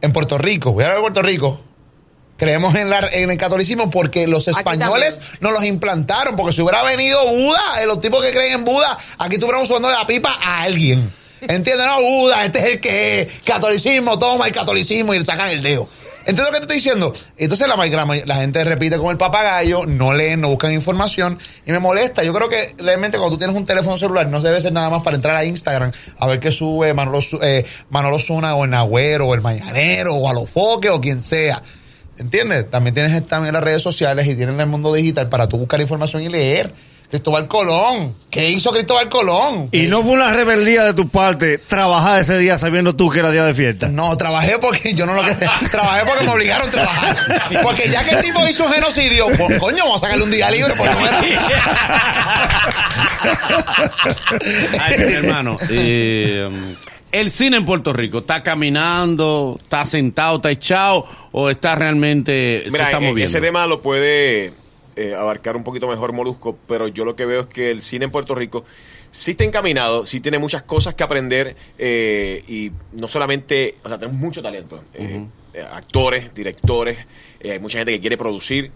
en 0.00 0.12
Puerto 0.12 0.38
Rico. 0.38 0.72
Voy 0.72 0.84
a 0.84 0.86
hablar 0.86 0.98
de 0.98 1.02
Puerto 1.02 1.22
Rico. 1.22 1.60
Creemos 2.38 2.76
en, 2.76 2.88
la, 2.88 3.00
en 3.12 3.30
el 3.32 3.36
catolicismo 3.36 3.90
porque 3.90 4.28
los 4.28 4.46
españoles 4.46 5.20
nos 5.40 5.52
los 5.52 5.64
implantaron. 5.64 6.36
Porque 6.36 6.54
si 6.54 6.62
hubiera 6.62 6.82
venido 6.84 7.18
Buda, 7.30 7.60
eh, 7.82 7.86
los 7.86 8.00
tipos 8.00 8.22
que 8.22 8.30
creen 8.30 8.52
en 8.60 8.64
Buda, 8.64 8.96
aquí 9.18 9.34
estuviéramos 9.34 9.66
subando 9.66 9.90
la 9.90 10.06
pipa 10.06 10.30
a 10.40 10.62
alguien. 10.62 11.12
¿Entiendes? 11.40 11.86
No, 11.86 12.02
Buda, 12.02 12.44
este 12.44 12.58
es 12.58 12.64
el 12.66 12.80
que 12.80 13.20
es 13.20 13.42
catolicismo, 13.44 14.18
toma 14.18 14.46
el 14.46 14.52
catolicismo 14.52 15.14
y 15.14 15.24
sacan 15.24 15.50
el 15.50 15.62
dedo. 15.62 15.88
¿Entiendes 16.28 16.46
lo 16.46 16.52
que 16.52 16.58
te 16.58 16.62
estoy 16.64 16.76
diciendo? 16.76 17.12
Entonces 17.38 17.66
la, 17.68 17.76
la, 17.76 18.22
la 18.26 18.36
gente 18.36 18.62
repite 18.62 18.98
con 18.98 19.10
el 19.10 19.16
papagayo, 19.16 19.86
no 19.86 20.12
leen, 20.12 20.42
no 20.42 20.48
buscan 20.48 20.72
información 20.72 21.38
y 21.64 21.72
me 21.72 21.78
molesta. 21.78 22.22
Yo 22.22 22.34
creo 22.34 22.50
que 22.50 22.74
realmente 22.76 23.16
cuando 23.16 23.36
tú 23.36 23.38
tienes 23.38 23.56
un 23.56 23.64
teléfono 23.64 23.96
celular 23.96 24.28
no 24.28 24.42
debe 24.42 24.60
ser 24.60 24.72
nada 24.72 24.90
más 24.90 25.02
para 25.02 25.16
entrar 25.16 25.36
a 25.36 25.44
Instagram 25.46 25.90
a 26.18 26.26
ver 26.26 26.38
qué 26.38 26.52
sube 26.52 26.92
Manolo, 26.92 27.20
eh, 27.40 27.64
Manolo 27.88 28.18
Zuna 28.18 28.56
o 28.56 28.64
el 28.64 28.70
Nagüero 28.70 29.26
o 29.26 29.34
el 29.34 29.40
Mañanero 29.40 30.16
o 30.16 30.28
Alofoque 30.28 30.90
o 30.90 31.00
quien 31.00 31.22
sea. 31.22 31.62
¿Entiendes? 32.18 32.70
También 32.70 32.94
tienes 32.94 33.26
también 33.26 33.54
las 33.54 33.64
redes 33.64 33.80
sociales 33.80 34.26
y 34.26 34.34
tienes 34.34 34.58
el 34.58 34.66
mundo 34.66 34.92
digital 34.92 35.30
para 35.30 35.48
tú 35.48 35.56
buscar 35.56 35.80
información 35.80 36.22
y 36.22 36.28
leer. 36.28 36.74
Cristóbal 37.10 37.48
Colón. 37.48 38.14
¿Qué 38.30 38.50
hizo 38.50 38.70
Cristóbal 38.70 39.08
Colón? 39.08 39.70
Y 39.72 39.86
no 39.86 40.02
fue 40.02 40.12
una 40.12 40.30
rebeldía 40.30 40.84
de 40.84 40.92
tu 40.92 41.08
parte 41.08 41.56
trabajar 41.56 42.20
ese 42.20 42.36
día 42.36 42.58
sabiendo 42.58 42.94
tú 42.94 43.08
que 43.08 43.20
era 43.20 43.30
día 43.30 43.44
de 43.44 43.54
fiesta. 43.54 43.88
No, 43.88 44.14
trabajé 44.18 44.58
porque 44.58 44.92
yo 44.92 45.06
no 45.06 45.14
lo 45.14 45.24
quería. 45.24 45.50
trabajé 45.70 46.04
porque 46.04 46.24
me 46.24 46.30
obligaron 46.32 46.68
a 46.68 46.70
trabajar. 46.70 47.16
Porque 47.62 47.88
ya 47.88 48.04
que 48.04 48.10
el 48.10 48.20
tipo 48.22 48.46
hizo 48.46 48.66
un 48.66 48.72
genocidio, 48.72 49.26
pues 49.38 49.58
coño, 49.58 49.84
vamos 49.84 50.02
a 50.02 50.06
sacarle 50.06 50.24
un 50.24 50.30
día 50.30 50.50
libre 50.50 50.74
por 50.74 50.86
lo 50.86 51.00
menos. 51.00 51.22
Ay, 54.80 54.98
mi 54.98 55.12
hermano, 55.12 55.56
eh, 55.70 56.48
el 57.10 57.30
cine 57.30 57.56
en 57.56 57.64
Puerto 57.64 57.94
Rico 57.94 58.18
está 58.18 58.42
caminando, 58.42 59.58
está 59.62 59.86
sentado, 59.86 60.36
está 60.36 60.50
echado 60.50 61.06
o 61.32 61.48
está 61.48 61.74
realmente 61.74 62.64
se 62.70 62.76
está 62.76 62.90
e- 62.90 62.94
moviendo. 63.00 63.24
ese 63.24 63.40
tema 63.40 63.66
lo 63.66 63.80
puede 63.80 64.52
eh, 64.98 65.14
abarcar 65.14 65.56
un 65.56 65.64
poquito 65.64 65.86
mejor 65.88 66.12
Molusco, 66.12 66.58
pero 66.66 66.88
yo 66.88 67.04
lo 67.04 67.14
que 67.16 67.24
veo 67.26 67.42
es 67.42 67.46
que 67.46 67.70
el 67.70 67.82
cine 67.82 68.06
en 68.06 68.10
Puerto 68.10 68.34
Rico 68.34 68.64
sí 69.12 69.30
está 69.32 69.44
encaminado, 69.44 70.04
sí 70.06 70.20
tiene 70.20 70.38
muchas 70.38 70.62
cosas 70.62 70.94
que 70.94 71.02
aprender 71.04 71.56
eh, 71.78 72.42
y 72.48 72.72
no 72.92 73.08
solamente, 73.08 73.76
o 73.84 73.88
sea, 73.88 73.98
tenemos 73.98 74.18
mucho 74.20 74.42
talento, 74.42 74.82
eh, 74.94 75.24
eh, 75.54 75.64
actores, 75.72 76.34
directores, 76.34 76.98
eh, 77.40 77.52
hay 77.52 77.58
mucha 77.58 77.78
gente 77.78 77.92
que 77.92 78.00
quiere 78.00 78.16
producir. 78.18 78.70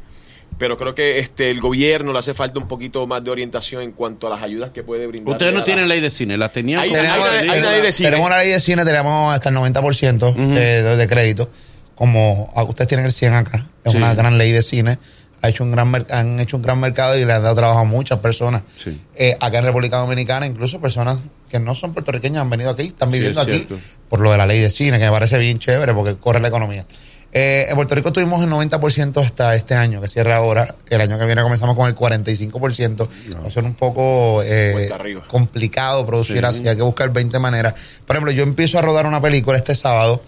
Pero 0.58 0.76
creo 0.76 0.94
que 0.94 1.18
este 1.18 1.50
el 1.50 1.60
gobierno 1.62 2.12
le 2.12 2.18
hace 2.18 2.34
falta 2.34 2.58
un 2.58 2.68
poquito 2.68 3.06
más 3.06 3.24
de 3.24 3.30
orientación 3.30 3.82
en 3.82 3.92
cuanto 3.92 4.26
a 4.26 4.30
las 4.30 4.42
ayudas 4.42 4.70
que 4.70 4.82
puede 4.82 5.06
brindar. 5.06 5.32
Ustedes 5.32 5.50
no 5.54 5.60
la- 5.60 5.64
tienen 5.64 5.88
ley 5.88 5.98
de 6.00 6.10
cine, 6.10 6.36
la 6.36 6.50
tenían. 6.50 6.80
Hay- 6.82 6.90
hay 6.94 7.00
una- 7.00 7.52
hay 7.52 7.58
una 7.58 7.70
ley 7.70 7.80
de 7.80 7.90
cine. 7.90 8.10
Tenemos 8.10 8.26
una 8.28 8.38
ley 8.38 8.50
de 8.50 8.60
cine, 8.60 8.84
tenemos 8.84 9.34
hasta 9.34 9.48
el 9.48 9.54
90% 9.54 10.30
de, 10.34 10.82
de- 10.82 10.96
de 10.96 11.08
crédito. 11.08 11.48
Como 11.94 12.52
ah, 12.54 12.64
ustedes 12.64 12.86
tienen 12.88 13.06
el 13.06 13.12
100 13.12 13.32
acá, 13.32 13.66
es 13.82 13.92
Sí. 13.92 13.96
una 13.98 14.14
gran 14.14 14.36
ley 14.36 14.52
de 14.52 14.60
cine. 14.60 14.98
Ha 15.42 15.48
hecho 15.48 15.64
un 15.64 15.72
gran 15.72 15.92
han 16.10 16.38
hecho 16.40 16.56
un 16.56 16.62
gran 16.62 16.78
mercado 16.80 17.18
y 17.18 17.24
le 17.24 17.32
han 17.32 17.42
dado 17.42 17.56
trabajo 17.56 17.80
a 17.80 17.84
muchas 17.84 18.20
personas. 18.20 18.62
Sí. 18.76 19.00
Eh, 19.16 19.36
acá 19.40 19.58
en 19.58 19.64
República 19.64 19.98
Dominicana, 19.98 20.46
incluso 20.46 20.80
personas 20.80 21.18
que 21.50 21.58
no 21.58 21.74
son 21.74 21.92
puertorriqueñas 21.92 22.40
han 22.42 22.48
venido 22.50 22.70
aquí, 22.70 22.82
están 22.86 23.10
Sí, 23.10 23.18
viviendo 23.18 23.40
es 23.42 23.46
aquí 23.48 23.56
cierto. 23.66 23.76
por 24.08 24.20
lo 24.20 24.30
de 24.32 24.38
la 24.38 24.46
ley 24.46 24.60
de 24.60 24.70
cine, 24.70 24.98
que 24.98 25.04
me 25.04 25.10
parece 25.10 25.38
bien 25.38 25.58
chévere 25.58 25.92
porque 25.92 26.16
corre 26.16 26.40
la 26.40 26.48
economía. 26.48 26.86
Eh, 27.34 27.66
en 27.70 27.76
Puerto 27.76 27.94
Rico 27.94 28.12
tuvimos 28.12 28.42
el 28.44 28.50
90% 28.50 29.20
hasta 29.24 29.54
este 29.54 29.74
año, 29.74 30.00
que 30.02 30.08
cierra 30.08 30.36
ahora. 30.36 30.74
El 30.90 31.00
año 31.00 31.18
que 31.18 31.24
viene 31.24 31.42
comenzamos 31.42 31.74
con 31.74 31.88
el 31.88 31.94
45%. 31.96 33.08
Va 33.42 33.48
a 33.48 33.50
ser 33.50 33.64
un 33.64 33.72
poco 33.74 34.42
eh, 34.44 34.90
complicado 35.28 36.04
producir 36.06 36.38
Sí. 36.38 36.44
así, 36.44 36.68
hay 36.68 36.76
que 36.76 36.82
buscar 36.82 37.10
20 37.12 37.38
maneras. 37.38 37.74
Por 38.06 38.16
ejemplo, 38.16 38.32
yo 38.32 38.42
empiezo 38.42 38.78
a 38.78 38.82
rodar 38.82 39.06
una 39.06 39.20
película 39.22 39.56
este 39.58 39.74
sábado. 39.74 40.22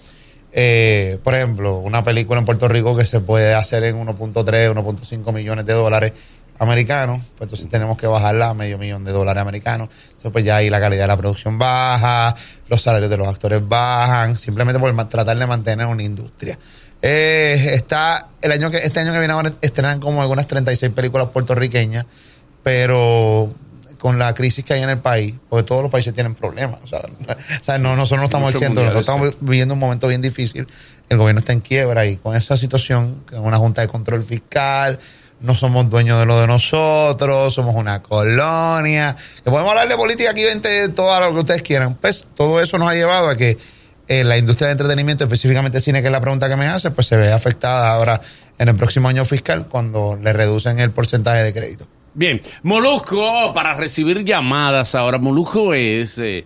Eh, 0.57 1.19
por 1.25 1.35
ejemplo, 1.35 1.79
una 1.79 2.05
película 2.05 2.39
en 2.39 2.47
Puerto 2.47 2.69
Rico 2.69 2.97
que 2.97 3.05
se 3.05 3.21
puede 3.21 3.55
hacer 3.55 3.83
en 3.83 3.97
1.3, 4.07 4.73
1.5 4.73 5.33
millones 5.33 5.67
de 5.67 5.73
dólares 5.73 6.13
americanos, 6.61 7.23
pues 7.37 7.47
entonces 7.47 7.69
tenemos 7.69 7.99
que 7.99 8.07
bajarla 8.07 8.51
a 8.51 8.55
medio 8.55 8.79
millón 8.79 9.05
de 9.05 9.11
dólares 9.11 9.41
americanos. 9.41 9.89
Entonces, 9.91 10.31
pues 10.31 10.45
ya 10.45 10.57
ahí 10.57 10.71
la 10.71 10.79
calidad 10.79 11.03
de 11.03 11.09
la 11.09 11.17
producción 11.17 11.59
baja, 11.59 12.37
los 12.69 12.81
salarios 12.81 13.11
de 13.11 13.17
los 13.17 13.27
actores 13.27 13.67
bajan, 13.67 14.39
simplemente 14.39 14.79
por 14.79 15.09
tratar 15.09 15.37
de 15.37 15.47
mantener 15.47 15.87
una 15.87 16.05
industria. 16.05 16.57
Eh, 17.03 17.73
está 17.75 18.29
el 18.41 18.53
año 18.53 18.71
que 18.71 18.79
este 18.79 19.01
año 19.01 19.13
que 19.13 19.19
viene 19.19 19.35
ahora 19.35 19.53
estrenan 19.61 19.99
como 19.99 20.23
algunas 20.23 20.47
36 20.47 20.93
películas 20.93 21.31
puertorriqueñas, 21.31 22.07
pero 22.63 23.53
con 24.05 24.19
la 24.19 24.35
crisis 24.35 24.63
que 24.63 24.75
hay 24.75 24.83
en 24.83 24.91
el 24.91 24.99
país, 24.99 25.35
porque 25.49 25.63
todos 25.63 25.81
los 25.81 25.91
países 25.91 26.13
tienen 26.13 26.35
problemas. 26.35 26.79
O 26.85 26.87
sea, 27.63 27.79
no, 27.79 27.97
nosotros 27.97 28.21
no 28.21 28.25
estamos 28.27 28.53
exentos, 28.53 28.85
nosotros 28.85 29.01
estamos 29.01 29.35
viviendo 29.41 29.73
un 29.73 29.81
momento 29.81 30.09
bien 30.09 30.21
difícil. 30.21 30.69
El 31.09 31.17
gobierno 31.17 31.39
está 31.39 31.55
en 31.55 31.63
quiebra 31.63 32.05
y 32.05 32.19
con 32.19 32.37
esa 32.37 32.59
situación, 32.59 33.23
con 33.27 33.41
una 33.47 33.57
junta 33.57 33.81
de 33.81 33.89
control 33.89 34.23
fiscal, 34.23 34.99
no 35.41 35.55
somos 35.55 35.89
dueños 35.89 36.21
de 36.21 36.27
lo 36.27 36.39
de 36.39 36.47
nosotros, 36.47 37.55
somos 37.55 37.75
una 37.77 38.03
colonia, 38.03 39.17
que 39.43 39.51
podemos 39.51 39.71
hablar 39.71 39.89
de 39.89 39.97
política 39.97 40.33
aquí, 40.33 40.45
vente 40.45 40.91
todo 40.91 41.19
lo 41.21 41.33
que 41.33 41.41
ustedes 41.41 41.63
quieran. 41.63 41.95
Pues 41.95 42.29
todo 42.37 42.61
eso 42.61 42.77
nos 42.77 42.91
ha 42.91 42.95
llevado 42.95 43.31
a 43.31 43.37
que 43.39 43.57
eh, 44.09 44.23
la 44.23 44.37
industria 44.37 44.67
de 44.67 44.73
entretenimiento, 44.73 45.25
específicamente 45.25 45.81
cine, 45.81 46.03
que 46.03 46.09
es 46.09 46.13
la 46.13 46.21
pregunta 46.21 46.47
que 46.51 46.57
me 46.57 46.67
hace, 46.67 46.91
pues 46.91 47.07
se 47.07 47.17
ve 47.17 47.33
afectada 47.33 47.91
ahora 47.91 48.21
en 48.59 48.69
el 48.69 48.77
próximo 48.77 49.09
año 49.09 49.25
fiscal 49.25 49.67
cuando 49.67 50.19
le 50.23 50.35
reducen 50.35 50.79
el 50.79 50.91
porcentaje 50.91 51.43
de 51.43 51.55
crédito. 51.55 51.87
Bien, 52.15 52.41
Molusco, 52.63 53.53
para 53.55 53.75
recibir 53.75 54.25
llamadas 54.25 54.95
ahora, 54.95 55.19
Molusco 55.19 55.75
es 55.75 56.17
eh, 56.19 56.45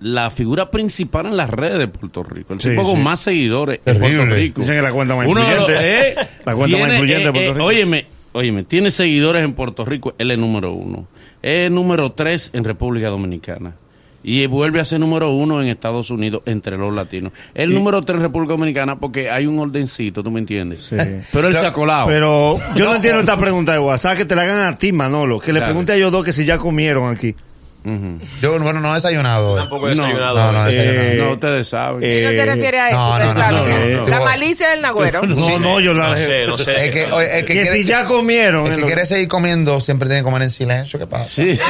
la 0.00 0.30
figura 0.30 0.70
principal 0.70 1.26
en 1.26 1.36
las 1.36 1.50
redes 1.50 1.78
de 1.78 1.88
Puerto 1.88 2.22
Rico, 2.22 2.52
el 2.54 2.60
Sí, 2.60 2.70
tipo 2.70 2.84
sí. 2.84 2.90
con 2.92 3.02
más 3.02 3.20
seguidores 3.20 3.78
en 3.78 3.84
Terrible. 3.94 4.16
Puerto 4.18 4.34
Rico. 4.36 4.60
Dicen 4.60 4.76
que 4.76 4.82
la 4.82 4.92
cuenta 4.92 5.16
más 5.16 5.26
Uno 5.26 5.40
de 5.40 5.54
los- 5.56 5.68
influyente. 5.68 6.08
eh, 6.10 6.14
La 6.44 6.54
cuenta 6.54 6.76
más 6.78 6.86
tiene, 6.86 6.94
influyente 6.94 7.22
de 7.24 7.28
eh, 7.28 7.32
Puerto 7.32 7.50
eh, 7.50 7.52
Rico. 7.54 7.64
Óyeme, 7.64 8.06
óyeme, 8.32 8.62
tiene 8.64 8.90
seguidores 8.90 9.44
en 9.44 9.52
Puerto 9.54 9.84
Rico, 9.84 10.14
él 10.18 10.30
es 10.30 10.38
número 10.38 10.72
uno. 10.72 11.06
Es 11.42 11.70
número 11.70 12.12
tres 12.12 12.50
en 12.52 12.64
República 12.64 13.08
Dominicana. 13.08 13.74
Y 14.22 14.46
vuelve 14.46 14.80
a 14.80 14.84
ser 14.84 15.00
número 15.00 15.30
uno 15.30 15.62
en 15.62 15.68
Estados 15.68 16.10
Unidos 16.10 16.42
entre 16.46 16.76
los 16.76 16.94
latinos. 16.94 17.32
El 17.54 17.72
número 17.72 18.02
tres 18.02 18.16
en 18.16 18.22
República 18.22 18.52
Dominicana 18.52 18.98
porque 18.98 19.30
hay 19.30 19.46
un 19.46 19.58
ordencito, 19.58 20.22
¿tú 20.22 20.30
me 20.30 20.40
entiendes? 20.40 20.86
Sí. 20.86 20.96
Pero 21.32 21.48
él 21.48 21.54
se 21.54 21.66
ha 21.66 21.72
colado. 21.72 22.06
Pero 22.06 22.58
yo 22.76 22.84
no, 22.84 22.96
entiendo 22.96 23.20
esta 23.20 23.38
pregunta 23.38 23.72
de 23.72 23.78
WhatsApp 23.78 24.18
que 24.18 24.24
te 24.24 24.36
la 24.36 24.42
hagan 24.42 24.72
a 24.72 24.78
ti, 24.78 24.92
Manolo. 24.92 25.40
Que 25.40 25.52
le 25.52 25.62
pregunte 25.62 25.92
a 25.92 25.94
ellos 25.96 26.12
dos 26.12 26.24
que 26.24 26.32
si 26.32 26.44
ya 26.44 26.58
comieron 26.58 27.10
aquí. 27.12 27.34
Yo, 28.42 28.58
bueno, 28.60 28.80
no 28.80 28.92
he 28.92 28.94
desayunado 28.96 29.52
hoy. 29.52 29.58
Tampoco 29.60 29.88
he 29.88 29.94
No, 29.94 30.02
desayunado. 30.02 30.36
no, 30.36 30.52
no, 30.52 30.66
Eh, 30.68 30.72
desayunado. 30.76 31.24
no, 31.28 31.32
ustedes 31.34 31.68
saben. 31.68 32.02
eh, 32.04 32.12
Si 32.12 32.20
no 32.20 32.30
se 32.30 32.44
refiere 32.46 32.78
a 32.80 32.88
eso, 32.90 32.98
no, 32.98 33.12
ustedes 33.12 33.34
no, 33.34 33.40
saben. 33.40 33.56
no, 33.64 33.68
¿eh? 33.68 33.94
no, 34.02 34.08
La 34.08 34.20
malicia 34.20 34.68
del 34.70 34.80
nagüero. 34.82 35.22
No, 35.26 35.58
no, 35.58 35.80
yo 35.80 35.94
la 35.94 36.08
no 36.10 36.16
sé, 36.16 36.46
no 36.46 36.58
sé. 36.58 36.90
Que, 36.90 37.04
oye, 37.10 37.38
el 37.38 37.44
que 37.46 37.54
Que 37.54 37.62
quiere- 37.62 37.76
si 37.78 37.84
ya 37.84 38.04
comieron. 38.04 38.66
el 38.66 38.74
que 38.74 38.80
lo- 38.82 38.86
quiere 38.86 39.06
seguir 39.06 39.28
comiendo 39.28 39.80
siempre 39.80 40.08
tiene 40.08 40.20
que 40.20 40.24
comer 40.24 40.42
en 40.42 40.50
silencio. 40.50 40.98
¿Qué 40.98 41.06
pasa? 41.06 41.24
Sí. 41.26 41.58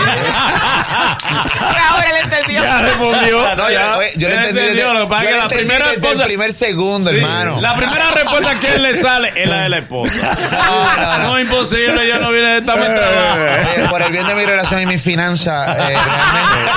Ahora 1.90 2.12
le 2.12 2.20
entendió. 2.20 2.62
Ya 2.62 2.80
respondió. 2.82 3.56
No, 3.56 3.68
yo, 3.68 3.74
Ya. 3.74 3.96
oye, 3.98 4.08
yo 4.16 4.28
le 4.28 4.34
entendí, 4.36 4.60
desde- 4.60 4.92
lo 4.94 5.00
que 5.02 5.06
pasa 5.06 5.22
yo 5.24 5.28
es 5.28 5.32
que 5.34 5.36
la 5.38 5.42
entendí 5.44 5.58
primera 5.66 5.86
desde 5.90 6.00
esposa- 6.00 6.22
el 6.22 6.28
primer 6.28 6.52
segundo, 6.52 7.10
Sí. 7.10 7.16
hermano. 7.16 7.60
La 7.60 7.74
primera 7.76 8.10
respuesta 8.10 8.58
que 8.60 8.74
él 8.74 8.82
le 8.82 8.96
sale 9.00 9.32
es 9.36 9.48
la 9.48 9.62
de 9.62 9.68
la 9.68 9.78
esposa. 9.78 10.38
no, 10.52 11.18
no. 11.18 11.30
No, 11.30 11.38
imposible, 11.40 12.06
ya 12.08 12.18
no 12.18 12.30
viene 12.30 12.48
de 12.52 12.58
esta 12.58 12.76
mente 12.76 13.00
abajo. 13.04 13.38
Eh, 13.40 13.86
por 13.88 14.02
el 14.02 14.10
bien 14.12 14.26
de 14.26 14.34
mi 14.34 14.44
relación 14.44 14.80
y 14.82 14.86
mi 14.86 14.98
finanza, 14.98 15.90
eh, 15.90 15.96
realmente. 16.04 16.72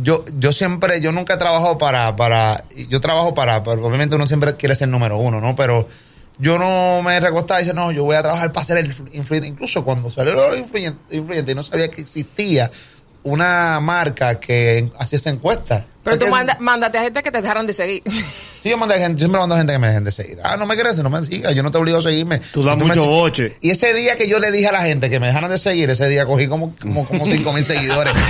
Yo, 0.01 0.25
yo 0.39 0.51
siempre, 0.53 1.01
yo 1.01 1.11
nunca 1.11 1.35
he 1.35 1.37
trabajado 1.37 1.77
para, 1.77 2.15
para, 2.15 2.63
yo 2.89 2.99
trabajo 2.99 3.35
para, 3.35 3.61
para- 3.63 3.79
obviamente 3.81 4.15
uno 4.15 4.25
siempre 4.25 4.55
quiere 4.57 4.73
ser 4.75 4.89
número 4.89 5.17
uno, 5.17 5.39
¿no? 5.39 5.55
Pero 5.55 5.87
yo 6.39 6.57
no 6.57 7.01
me 7.03 7.19
recostaba 7.19 7.59
y 7.61 7.63
decía, 7.63 7.73
no, 7.73 7.91
yo 7.91 8.03
voy 8.03 8.15
a 8.15 8.21
trabajar 8.23 8.51
para 8.51 8.65
ser 8.65 8.77
el 8.77 8.89
influ- 8.91 9.09
influyente. 9.13 9.47
Incluso 9.47 9.83
cuando 9.83 10.09
salió 10.11 10.55
influyente, 10.55 11.15
influyente 11.17 11.51
y 11.51 11.55
no 11.55 11.63
sabía 11.63 11.89
que 11.89 12.01
existía 12.01 12.69
una 13.23 13.79
marca 13.79 14.39
que 14.39 14.89
hacía 14.99 15.17
esa 15.17 15.29
encuesta. 15.29 15.85
Pero 16.03 16.19
tú 16.19 16.27
manda, 16.27 16.57
mándate 16.59 16.97
a 16.97 17.03
gente 17.03 17.23
que 17.23 17.31
te 17.31 17.41
dejaran 17.41 17.65
de 17.65 17.73
seguir. 17.73 18.03
Sí, 18.63 18.69
yo, 18.69 18.77
mandé 18.77 18.97
gente, 18.97 19.15
yo 19.15 19.25
siempre 19.25 19.41
mando 19.41 19.57
gente 19.57 19.73
que 19.73 19.79
me 19.79 19.87
dejen 19.87 20.05
de 20.05 20.11
seguir. 20.13 20.39
Ah, 20.41 20.55
no 20.55 20.65
me 20.65 20.75
quieres, 20.75 20.95
no 20.95 21.09
me 21.09 21.21
sigas, 21.25 21.53
yo 21.53 21.63
no 21.63 21.71
te 21.71 21.77
obligo 21.77 21.97
a 21.97 22.01
seguirme. 22.01 22.39
Tú 22.39 22.63
das 22.63 22.77
mucho 22.77 23.05
boche. 23.05 23.57
Y 23.59 23.71
ese 23.71 23.93
día 23.93 24.15
que 24.15 24.29
yo 24.29 24.39
le 24.39 24.51
dije 24.51 24.67
a 24.67 24.71
la 24.71 24.83
gente 24.83 25.09
que 25.09 25.19
me 25.19 25.27
dejaran 25.27 25.49
de 25.49 25.59
seguir, 25.59 25.89
ese 25.89 26.07
día 26.07 26.25
cogí 26.25 26.47
como, 26.47 26.73
como, 26.77 27.05
como 27.05 27.25
5 27.25 27.51
mil 27.51 27.65
seguidores. 27.65 28.13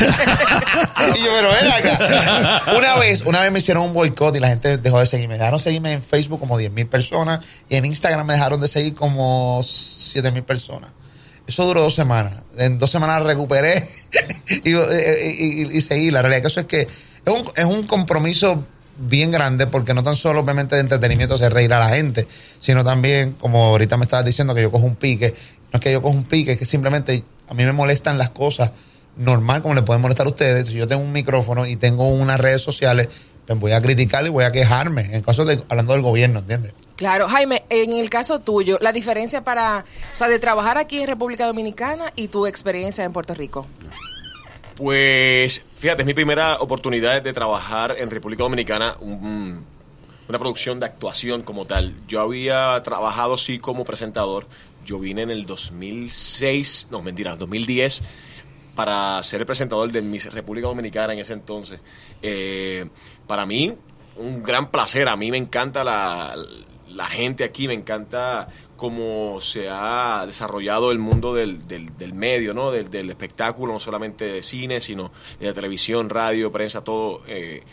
y 1.16 1.24
yo, 1.24 1.32
pero 1.36 1.52
ven 1.52 1.72
acá. 1.72 2.64
Una 2.76 2.96
vez, 2.96 3.22
una 3.28 3.42
vez 3.42 3.52
me 3.52 3.60
hicieron 3.60 3.84
un 3.84 3.94
boicot 3.94 4.36
y 4.36 4.40
la 4.40 4.48
gente 4.48 4.80
dejó 4.80 5.00
de 5.00 5.06
seguirme. 5.06 5.36
Dejaron 5.36 5.60
de 5.60 5.64
seguirme 5.66 5.94
en 5.94 6.02
Facebook 6.02 6.40
como 6.40 6.58
10 6.58 6.72
mil 6.72 6.88
personas 6.88 7.46
y 7.70 7.76
en 7.76 7.86
Instagram 7.86 8.26
me 8.26 8.34
dejaron 8.34 8.60
de 8.60 8.68
seguir 8.68 8.96
como 8.96 9.62
7 9.64 10.32
mil 10.32 10.42
personas. 10.42 10.90
Eso 11.48 11.66
duró 11.66 11.82
dos 11.82 11.96
semanas. 11.96 12.36
En 12.58 12.80
dos 12.80 12.90
semanas 12.92 13.24
recuperé 13.24 13.88
y, 14.64 14.72
y- 14.72 15.70
y- 15.78 15.82
seguí. 15.82 16.12
La 16.12 16.22
realidad 16.22 16.42
que 16.42 16.48
eso 16.48 16.60
es 16.62 16.66
que 16.68 16.82
es 16.82 16.90
un, 17.34 17.46
es 17.56 17.66
un 17.66 17.86
compromiso 17.86 18.66
bien 18.98 19.32
grande 19.32 19.68
porque 19.68 19.94
no 19.94 20.04
tan 20.04 20.16
solo 20.16 20.42
obviamente 20.42 20.76
de 20.76 20.82
entretenimiento 20.82 21.36
hacer 21.36 21.54
reír 21.54 21.74
a 21.74 21.80
la 21.80 21.96
gente, 21.96 22.28
sino 22.60 22.84
también, 22.84 23.34
como 23.34 23.64
ahorita 23.66 23.98
me 23.98 24.04
estabas 24.04 24.26
diciendo, 24.26 24.54
que 24.56 24.62
yo 24.62 24.72
cojo 24.72 24.86
un 24.86 24.96
pique. 24.96 25.34
No 25.72 25.78
es 25.80 25.82
que 25.82 25.92
yo 25.92 26.02
cojo 26.02 26.16
un 26.16 26.24
pique, 26.24 26.54
es 26.54 26.60
que 26.60 26.66
simplemente 26.66 27.24
a 27.48 27.54
mí 27.54 27.64
me 27.66 27.72
molestan 27.74 28.18
las 28.18 28.30
cosas 28.30 28.72
normal 29.18 29.62
como 29.62 29.74
le 29.76 29.82
pueden 29.82 30.02
molestar 30.02 30.26
a 30.28 30.30
ustedes. 30.30 30.68
Si 30.70 30.76
yo 30.76 30.88
tengo 30.88 31.02
un 31.04 31.12
micrófono 31.12 31.66
y 31.66 31.76
tengo 31.76 32.08
unas 32.08 32.40
redes 32.40 32.62
sociales, 32.62 33.08
pues 33.48 33.60
voy 33.60 33.72
a 33.74 33.82
criticar 33.82 34.26
y 34.26 34.30
voy 34.30 34.44
a 34.46 34.52
quejarme. 34.52 35.02
En 35.06 35.14
el 35.16 35.22
caso 35.24 35.46
de, 35.46 35.60
hablando 35.70 35.94
del 35.94 36.02
gobierno, 36.02 36.40
¿entiendes? 36.40 36.74
Claro, 36.96 37.28
Jaime, 37.28 37.64
en 37.70 37.94
el 37.94 38.10
caso 38.10 38.40
tuyo, 38.40 38.78
la 38.82 38.92
diferencia 38.94 39.44
para, 39.44 39.84
o 40.14 40.16
sea, 40.16 40.28
de 40.30 40.40
trabajar 40.40 40.78
aquí 40.78 41.00
en 41.00 41.08
República 41.08 41.46
Dominicana 41.48 42.14
y 42.16 42.28
tu 42.30 42.46
experiencia 42.48 43.04
en 43.04 43.12
Puerto 43.14 43.34
Rico. 43.34 43.68
Pues, 44.76 45.62
fíjate, 45.78 46.02
es 46.02 46.06
mi 46.06 46.14
primera 46.14 46.56
oportunidad 46.58 47.22
de 47.22 47.34
trabajar 47.34 47.96
en 48.00 48.10
República 48.10 48.44
Dominicana, 48.44 48.96
un- 49.02 49.66
una 50.28 50.40
producción 50.40 50.80
de 50.80 50.86
actuación 50.88 51.44
como 51.44 51.66
tal. 51.66 51.94
Yo 52.08 52.22
había 52.22 52.82
trabajado 52.84 53.38
sí 53.38 53.60
como 53.60 53.86
presentador. 53.86 54.48
Yo 54.86 54.98
vine 55.00 55.22
en 55.24 55.30
el 55.30 55.46
2006, 55.46 56.88
no, 56.92 57.02
mentira, 57.02 57.36
2010 57.36 58.02
para 58.76 59.22
ser 59.22 59.40
el 59.42 59.46
presentador 59.46 59.92
de 59.92 60.02
Miss 60.02 60.34
República 60.34 60.68
Dominicana 60.68 61.14
en 61.14 61.20
ese 61.20 61.34
entonces. 61.34 61.80
Eh, 62.24 62.88
para 63.34 63.48
mí, 63.48 63.74
un 64.18 64.44
gran 64.44 64.70
placer. 64.70 65.08
A 65.08 65.16
mí 65.16 65.32
me 65.32 65.38
encanta 65.38 65.84
la, 65.84 66.36
la 66.90 67.08
gente 67.08 67.44
aquí, 67.44 67.68
me 67.68 67.74
encanta 67.74 68.48
cómo 68.76 69.42
se 69.42 69.68
ha 69.72 70.24
desarrollado 70.28 70.92
el 70.92 71.00
mundo 71.00 71.34
del, 71.34 71.66
del, 71.66 72.14
medio, 72.14 72.54
¿no? 72.54 72.70
Del, 72.70 72.92
del 72.92 73.10
espectáculo, 73.10 73.74
no 73.74 73.80
solamente 73.80 74.26
de 74.26 74.44
cine, 74.44 74.82
sino 74.82 75.12
de 75.40 75.52
televisión, 75.52 76.12
radio, 76.12 76.52
prensa, 76.52 76.84
todo. 76.84 77.24
eh, 77.26 77.64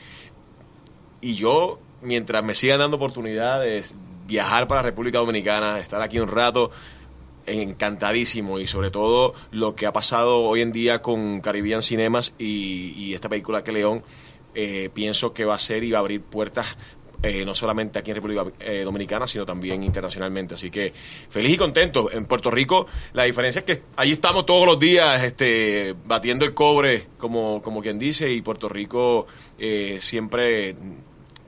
y 1.20 1.34
yo, 1.34 1.78
mientras 2.00 2.42
me 2.42 2.54
sigan 2.54 2.78
dando 2.78 2.96
oportunidades, 2.96 3.94
viajar 4.26 4.66
para 4.66 4.80
la 4.80 4.86
República 4.86 5.18
Dominicana, 5.18 5.78
estar 5.78 6.00
aquí 6.00 6.20
un 6.20 6.28
rato, 6.28 6.70
encantadísimo. 7.44 8.58
Y 8.60 8.66
sobre 8.66 8.90
todo 8.90 9.34
lo 9.50 9.74
que 9.74 9.84
ha 9.84 9.92
pasado 9.92 10.38
hoy 10.40 10.62
en 10.62 10.72
día 10.72 11.02
con 11.02 11.42
Caribbean 11.42 11.82
Cinemas 11.82 12.32
y 12.38 13.12
esta 13.12 13.28
película 13.28 13.62
que 13.62 13.72
León, 13.72 14.02
eh, 14.54 14.90
pienso 14.92 15.32
que 15.32 15.44
va 15.44 15.54
a 15.54 15.58
ser 15.58 15.84
y 15.84 15.90
va 15.90 15.98
a 15.98 16.00
abrir 16.00 16.22
puertas. 16.22 16.66
eh, 17.22 17.44
no 17.44 17.54
solamente 17.54 17.98
aquí 17.98 18.10
en 18.12 18.14
República 18.16 18.44
eh, 18.60 18.80
Dominicana, 18.82 19.26
sino 19.26 19.44
también 19.44 19.84
internacionalmente. 19.84 20.54
Así 20.54 20.70
que 20.70 20.90
feliz 21.28 21.52
y 21.52 21.56
contento. 21.58 22.10
En 22.10 22.24
Puerto 22.24 22.50
Rico, 22.50 22.86
la 23.12 23.24
diferencia 23.24 23.58
es 23.58 23.64
que 23.66 23.82
allí 23.96 24.12
estamos 24.12 24.46
todos 24.46 24.64
los 24.64 24.78
días 24.78 25.22
este, 25.22 25.94
batiendo 26.06 26.46
el 26.46 26.54
cobre, 26.54 27.08
como, 27.18 27.60
como 27.60 27.82
quien 27.82 27.98
dice, 27.98 28.32
y 28.32 28.40
Puerto 28.40 28.70
Rico 28.70 29.26
eh, 29.58 29.98
siempre 30.00 30.74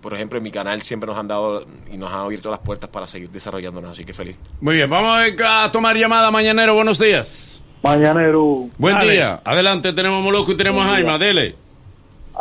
por 0.03 0.13
ejemplo, 0.15 0.37
en 0.37 0.43
mi 0.43 0.51
canal 0.51 0.83
siempre 0.83 1.07
nos 1.07 1.17
han 1.17 1.29
dado 1.29 1.65
y 1.91 1.97
nos 1.97 2.11
han 2.11 2.19
abierto 2.21 2.51
las 2.51 2.59
puertas 2.59 2.91
para 2.91 3.07
seguir 3.07 3.31
desarrollándonos, 3.31 3.93
así 3.93 4.05
que 4.05 4.13
feliz. 4.13 4.37
Muy 4.61 4.75
bien, 4.75 4.91
vamos 4.91 5.17
a 5.47 5.71
tomar 5.71 5.97
llamada 5.97 6.29
mañanero. 6.33 6.75
Buenos 6.75 6.99
días. 6.99 7.63
Mañanero, 7.85 8.69
Buen 8.79 8.95
Dale. 8.97 9.13
día. 9.13 9.41
Adelante, 9.45 9.93
tenemos 9.93 10.21
Molusco 10.23 10.53
y 10.53 10.57
tenemos 10.57 10.85
a. 10.85 10.91
Jaime. 10.91 11.19
Dele. 11.19 11.55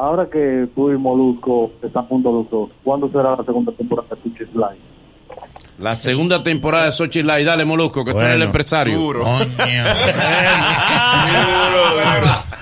Ahora 0.01 0.27
que 0.29 0.67
tú 0.73 0.89
y 0.89 0.97
Molusco 0.97 1.71
están 1.83 2.07
juntos 2.07 2.33
los 2.33 2.49
dos, 2.49 2.69
¿cuándo 2.83 3.07
será 3.11 3.35
la 3.35 3.43
segunda 3.43 3.71
temporada 3.71 4.17
de 4.23 4.45
Live? 4.53 4.90
La 5.79 5.95
segunda 5.95 6.43
temporada 6.43 6.85
de 6.85 6.91
Sochi 6.91 7.23
Live. 7.23 7.43
Dale, 7.43 7.65
Molusco, 7.65 8.05
que 8.05 8.11
tú 8.11 8.19
eres 8.19 8.33
el 8.33 8.37
Bueno. 8.37 8.45
empresario. 8.45 8.97
Coño. 8.97 9.25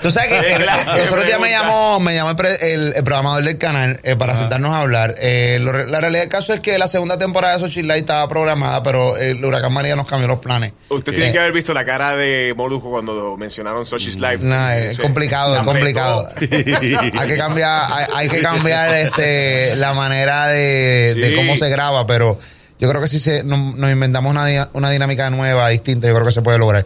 Tú 0.01 0.09
sabes 0.11 0.29
que 0.29 0.53
el, 0.53 0.61
el 0.61 1.07
otro 1.09 1.23
día 1.23 1.37
me 1.39 1.49
llamó, 1.49 1.99
me 1.99 2.15
llamó 2.15 2.29
el, 2.29 2.35
pre- 2.37 2.73
el- 2.73 2.93
programador 3.03 3.43
del 3.43 3.57
canal 3.57 3.99
eh, 4.03 4.15
para 4.15 4.37
sentarnos 4.37 4.73
a 4.73 4.79
hablar. 4.79 5.15
Eh, 5.19 5.59
lo 5.61 5.73
la 5.87 5.99
realidad 5.99 6.21
del 6.21 6.29
caso 6.29 6.53
es 6.53 6.61
que 6.61 6.77
la 6.77 6.87
segunda 6.87 7.17
temporada 7.17 7.55
de 7.55 7.59
Sochi 7.59 7.83
Light 7.83 8.01
estaba 8.03 8.25
programada, 8.29 8.81
pero 8.81 9.17
el 9.17 9.43
huracán 9.43 9.73
María 9.73 9.97
nos 9.97 10.05
cambió 10.07 10.29
los 10.29 10.39
planes. 10.39 10.71
Usted 10.87 11.11
Eh, 11.11 11.15
tiene 11.17 11.31
que 11.33 11.39
haber 11.39 11.51
visto 11.51 11.73
la 11.73 11.83
cara 11.83 12.15
de 12.15 12.53
Molusco 12.55 12.89
cuando 12.89 13.35
mencionaron 13.35 13.85
Sochi's 13.85 14.15
Live. 14.15 14.37
No, 14.39 14.69
es 14.69 14.97
complicado, 14.99 15.57
es 15.57 15.63
complicado. 15.63 16.29
hay 16.39 17.27
que 17.27 17.37
cambiar, 17.37 17.83
hay, 17.91 18.05
hay 18.15 18.27
que 18.29 18.41
cambiar 18.41 18.93
este 18.93 19.75
la 19.75 19.93
manera 19.93 20.47
de, 20.47 21.33
cómo 21.35 21.57
se 21.57 21.67
graba, 21.69 22.07
pero 22.07 22.37
yo 22.79 22.89
creo 22.89 23.01
que 23.01 23.07
si 23.07 23.19
se, 23.19 23.43
nos, 23.43 23.75
nos 23.75 23.91
inventamos 23.91 24.31
una, 24.31 24.45
una 24.73 24.89
dinámica 24.89 25.29
nueva, 25.29 25.69
distinta, 25.69 26.07
yo 26.07 26.13
creo 26.13 26.25
que 26.25 26.31
se 26.31 26.41
puede 26.41 26.57
lograr. 26.57 26.85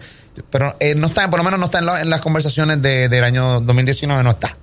Pero 0.49 0.73
eh, 0.79 0.95
no 0.95 1.07
está, 1.07 1.29
por 1.29 1.37
lo 1.39 1.43
menos 1.43 1.59
no 1.59 1.65
está 1.65 1.79
en, 1.79 1.85
la- 1.85 2.01
en 2.01 2.09
las 2.09 2.21
conversaciones 2.21 2.81
de- 2.81 3.07
del 3.09 3.23
año 3.23 3.61
2019, 3.61 4.23
no 4.23 4.31
está. 4.31 4.57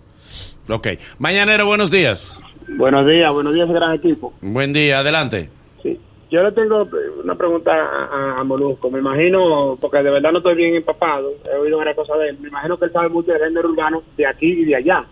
Ok. 0.68 0.88
Mañanero, 1.18 1.66
buenos 1.66 1.90
días. 1.90 2.40
Buenos 2.76 3.06
días, 3.06 3.32
buenos 3.32 3.54
días, 3.54 3.68
gran 3.68 3.92
equipo. 3.94 4.32
Buen 4.40 4.72
día, 4.72 4.98
adelante. 5.00 5.48
Sí. 5.82 5.98
Yo 6.30 6.42
le 6.42 6.52
tengo 6.52 6.88
una 7.24 7.34
pregunta 7.34 7.70
a, 7.72 8.40
a 8.40 8.44
Molusco. 8.44 8.90
Me 8.90 9.00
imagino, 9.00 9.76
porque 9.80 9.98
de 9.98 10.10
verdad 10.10 10.30
no 10.32 10.38
estoy 10.38 10.54
bien 10.54 10.74
empapado, 10.76 11.32
he 11.52 11.56
oído 11.56 11.78
varias 11.78 11.96
cosas 11.96 12.18
de 12.20 12.28
él. 12.30 12.38
Me 12.40 12.48
imagino 12.48 12.78
que 12.78 12.84
él 12.84 12.92
sabe 12.92 13.08
mucho 13.08 13.32
del 13.32 13.40
género 13.42 13.70
urbano 13.70 14.02
de 14.16 14.26
aquí 14.26 14.46
y 14.46 14.64
de 14.64 14.76
allá. 14.76 15.04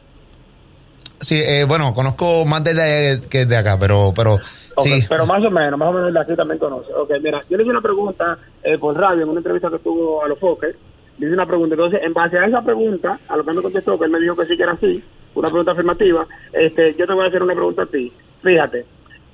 Sí, 1.20 1.40
eh, 1.40 1.64
bueno, 1.66 1.92
conozco 1.94 2.44
más 2.44 2.62
de 2.62 3.20
que 3.28 3.46
de 3.46 3.56
acá, 3.56 3.76
pero, 3.78 4.12
pero 4.14 4.38
sí. 4.82 5.02
Pero 5.08 5.26
más 5.26 5.44
o 5.44 5.50
menos, 5.50 5.78
más 5.78 5.88
o 5.88 5.92
menos 5.92 6.12
de 6.12 6.20
aquí 6.20 6.34
también 6.36 6.58
conoce. 6.58 6.92
Ok, 6.92 7.10
mira, 7.22 7.40
yo 7.48 7.56
le 7.56 7.62
hice 7.64 7.70
una 7.70 7.80
pregunta 7.80 8.38
eh, 8.62 8.78
por 8.78 8.96
radio 8.96 9.22
en 9.22 9.30
una 9.30 9.40
entrevista 9.40 9.70
que 9.70 9.78
tuvo 9.78 10.22
a 10.24 10.28
los 10.28 10.38
Fokker. 10.38 10.76
Le 11.18 11.26
hice 11.26 11.34
una 11.34 11.46
pregunta. 11.46 11.74
Entonces, 11.74 12.00
en 12.02 12.12
base 12.12 12.38
a 12.38 12.46
esa 12.46 12.62
pregunta, 12.62 13.18
a 13.28 13.36
lo 13.36 13.44
que 13.44 13.52
me 13.52 13.62
contestó, 13.62 13.98
que 13.98 14.04
él 14.04 14.10
me 14.10 14.20
dijo 14.20 14.36
que 14.36 14.46
sí 14.46 14.56
que 14.56 14.62
era 14.62 14.72
así, 14.72 15.02
una 15.34 15.48
pregunta 15.48 15.72
afirmativa, 15.72 16.26
este, 16.52 16.94
yo 16.94 17.06
te 17.06 17.12
voy 17.12 17.24
a 17.24 17.28
hacer 17.28 17.42
una 17.42 17.54
pregunta 17.54 17.82
a 17.82 17.86
ti. 17.86 18.12
Fíjate, 18.42 18.86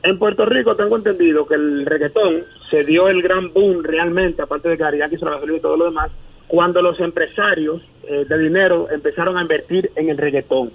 en 0.02 0.18
Puerto 0.18 0.44
Rico 0.46 0.76
tengo 0.76 0.96
entendido 0.96 1.46
que 1.46 1.54
el 1.54 1.86
reggaetón 1.86 2.44
se 2.70 2.84
dio 2.84 3.08
el 3.08 3.22
gran 3.22 3.52
boom 3.52 3.82
realmente, 3.82 4.42
aparte 4.42 4.68
de 4.68 4.76
que 4.76 4.84
Ariana 4.84 5.14
hizo 5.14 5.24
la 5.24 5.32
gasolina 5.32 5.58
y 5.58 5.62
todo 5.62 5.76
lo 5.76 5.86
demás, 5.86 6.10
cuando 6.46 6.82
los 6.82 7.00
empresarios 7.00 7.82
eh, 8.06 8.26
de 8.28 8.38
dinero 8.38 8.88
empezaron 8.90 9.36
a 9.38 9.42
invertir 9.42 9.90
en 9.96 10.10
el 10.10 10.18
reggaetón. 10.18 10.72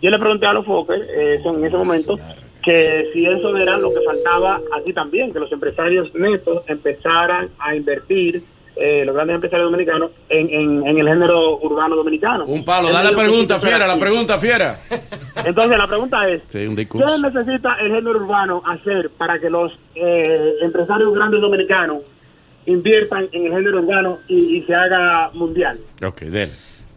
Yo 0.00 0.10
le 0.10 0.18
pregunté 0.18 0.46
a 0.46 0.52
los 0.52 0.64
Fokker 0.64 1.00
eh, 1.10 1.40
en 1.44 1.64
ese 1.64 1.76
momento 1.76 2.16
que 2.62 3.10
si 3.12 3.24
eso 3.24 3.56
era 3.56 3.78
lo 3.78 3.88
que 3.88 4.00
faltaba 4.04 4.60
aquí 4.78 4.92
también, 4.92 5.32
que 5.32 5.40
los 5.40 5.50
empresarios 5.50 6.14
netos 6.14 6.62
empezaran 6.66 7.48
a 7.58 7.74
invertir, 7.74 8.42
eh, 8.76 9.04
los 9.04 9.14
grandes 9.14 9.36
empresarios 9.36 9.70
dominicanos, 9.70 10.10
en, 10.28 10.48
en, 10.50 10.86
en 10.86 10.98
el 10.98 11.08
género 11.08 11.58
urbano 11.58 11.96
dominicano. 11.96 12.44
Un 12.44 12.64
palo, 12.64 12.92
da 12.92 13.02
la 13.02 13.16
pregunta, 13.16 13.58
fiera, 13.58 13.76
era 13.76 13.86
la 13.88 13.98
pregunta, 13.98 14.38
fiera. 14.38 14.78
Entonces 15.44 15.78
la 15.78 15.86
pregunta 15.86 16.28
es, 16.28 16.42
Sí, 16.48 16.58
¿qué 16.76 17.18
necesita 17.22 17.74
el 17.80 17.88
género 17.88 18.10
urbano 18.10 18.62
hacer 18.66 19.10
para 19.16 19.38
que 19.40 19.50
los 19.50 19.72
eh, 19.94 20.54
empresarios 20.62 21.12
grandes 21.14 21.40
dominicanos 21.40 22.02
inviertan 22.66 23.28
en 23.32 23.46
el 23.46 23.52
género 23.52 23.78
urbano 23.78 24.18
y, 24.28 24.58
y 24.58 24.62
se 24.62 24.74
haga 24.74 25.30
mundial? 25.32 25.78
Ok, 26.04 26.20
dele. 26.22 26.52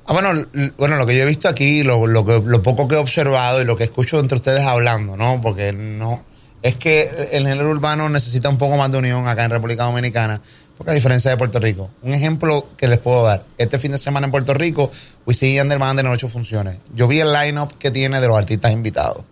Ah, 0.05 0.13
bueno, 0.13 0.45
bueno, 0.77 0.95
lo 0.97 1.05
que 1.05 1.15
yo 1.15 1.23
he 1.23 1.25
visto 1.25 1.47
aquí, 1.47 1.83
lo, 1.83 2.07
lo, 2.07 2.25
que- 2.25 2.41
lo 2.43 2.61
poco 2.63 2.87
que 2.87 2.95
he 2.95 2.97
observado 2.97 3.61
y 3.61 3.65
lo 3.65 3.77
que 3.77 3.83
escucho 3.85 4.19
entre 4.19 4.35
ustedes 4.37 4.61
hablando, 4.61 5.15
¿no? 5.15 5.39
Porque 5.41 5.71
no. 5.73 6.23
Es 6.61 6.75
que 6.77 7.29
el 7.31 7.47
género 7.47 7.69
urbano 7.69 8.09
necesita 8.09 8.49
un 8.49 8.57
poco 8.57 8.77
más 8.77 8.91
de 8.91 8.97
unión 8.97 9.27
acá 9.27 9.43
en 9.45 9.51
República 9.51 9.83
Dominicana, 9.85 10.41
porque 10.77 10.91
a 10.91 10.93
diferencia 10.93 11.31
de 11.31 11.37
Puerto 11.37 11.59
Rico. 11.59 11.89
Un 12.03 12.13
ejemplo 12.13 12.67
que 12.77 12.87
les 12.87 12.97
puedo 12.99 13.23
dar. 13.23 13.45
Este 13.57 13.79
fin 13.79 13.91
de 13.91 13.97
semana 13.97 14.25
en 14.25 14.31
Puerto 14.31 14.53
Rico, 14.53 14.91
Yandel 15.27 15.79
van 15.79 15.91
a 15.91 15.95
tener 16.01 16.11
ocho 16.11 16.27
funciones. 16.29 16.77
Yo 16.93 17.07
vi 17.07 17.19
el 17.19 17.31
line-up 17.33 17.77
que 17.79 17.89
tiene 17.91 18.19
de 18.21 18.27
los 18.27 18.37
artistas 18.37 18.71
invitados. 18.71 19.23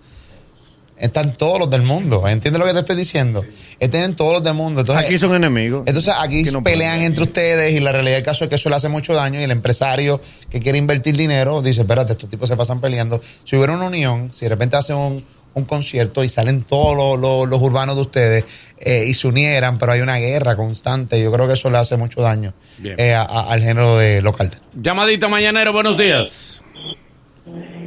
Están 0.99 1.37
todos 1.37 1.59
los 1.59 1.69
del 1.69 1.81
mundo. 1.81 2.27
¿Entiendes 2.27 2.59
lo 2.59 2.65
que 2.65 2.73
te 2.73 2.79
estoy 2.79 2.95
diciendo? 2.95 3.43
Están 3.79 4.13
todos 4.15 4.33
los 4.33 4.43
del 4.43 4.53
mundo. 4.53 4.81
Entonces, 4.81 5.05
Aquí 5.05 5.17
son 5.17 5.33
enemigos. 5.33 5.83
entonces 5.85 6.13
aquí 6.19 6.43
no 6.51 6.63
pelean 6.63 7.01
entre 7.01 7.23
ustedes 7.23 7.73
y 7.73 7.79
la 7.79 7.91
realidad 7.91 8.15
del 8.17 8.23
caso 8.25 8.43
es 8.43 8.49
que 8.49 8.55
eso 8.55 8.69
le 8.69 8.75
hace 8.75 8.89
mucho 8.89 9.13
daño 9.13 9.39
y 9.39 9.43
el 9.43 9.51
empresario 9.51 10.19
que 10.49 10.59
quiere 10.59 10.77
invertir 10.77 11.15
dinero 11.15 11.61
dice, 11.61 11.81
espérate, 11.81 12.11
estos 12.13 12.29
tipos 12.29 12.49
se 12.49 12.57
pasan 12.57 12.81
peleando. 12.81 13.21
Si 13.43 13.55
hubiera 13.55 13.73
una 13.73 13.85
unión, 13.87 14.31
si 14.33 14.45
de 14.45 14.49
repente 14.49 14.75
hacen 14.77 14.97
un, 14.97 15.23
un 15.53 15.65
concierto 15.65 16.23
y 16.23 16.29
salen 16.29 16.61
todos 16.63 16.95
los, 16.95 17.19
los- 17.19 17.47
los 17.49 17.61
urbanos 17.61 17.95
de 17.95 18.01
ustedes 18.01 18.43
eh, 18.79 19.05
y 19.07 19.13
se 19.13 19.27
unieran, 19.27 19.77
pero 19.77 19.93
hay 19.93 20.01
una 20.01 20.17
guerra 20.17 20.55
constante, 20.55 21.21
yo 21.21 21.31
creo 21.31 21.47
que 21.47 21.53
eso 21.53 21.69
le 21.69 21.77
hace 21.77 21.97
mucho 21.97 22.21
daño 22.21 22.53
eh, 22.83 23.13
a- 23.13 23.21
a- 23.23 23.51
al 23.51 23.61
género 23.63 23.97
de 23.97 24.21
local. 24.21 24.51
Llamadita 24.73 25.27
mañanero, 25.27 25.71
buenos 25.73 25.97
días. 25.97 26.61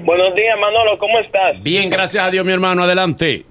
Buenos 0.05 0.35
días, 0.35 0.59
Manolo, 0.59 0.99
¿cómo 0.99 1.19
estás? 1.19 1.63
Bien, 1.63 1.89
gracias 1.89 2.25
a 2.25 2.31
Dios, 2.31 2.45
mi 2.45 2.53
hermano, 2.53 2.83
adelante. 2.83 3.45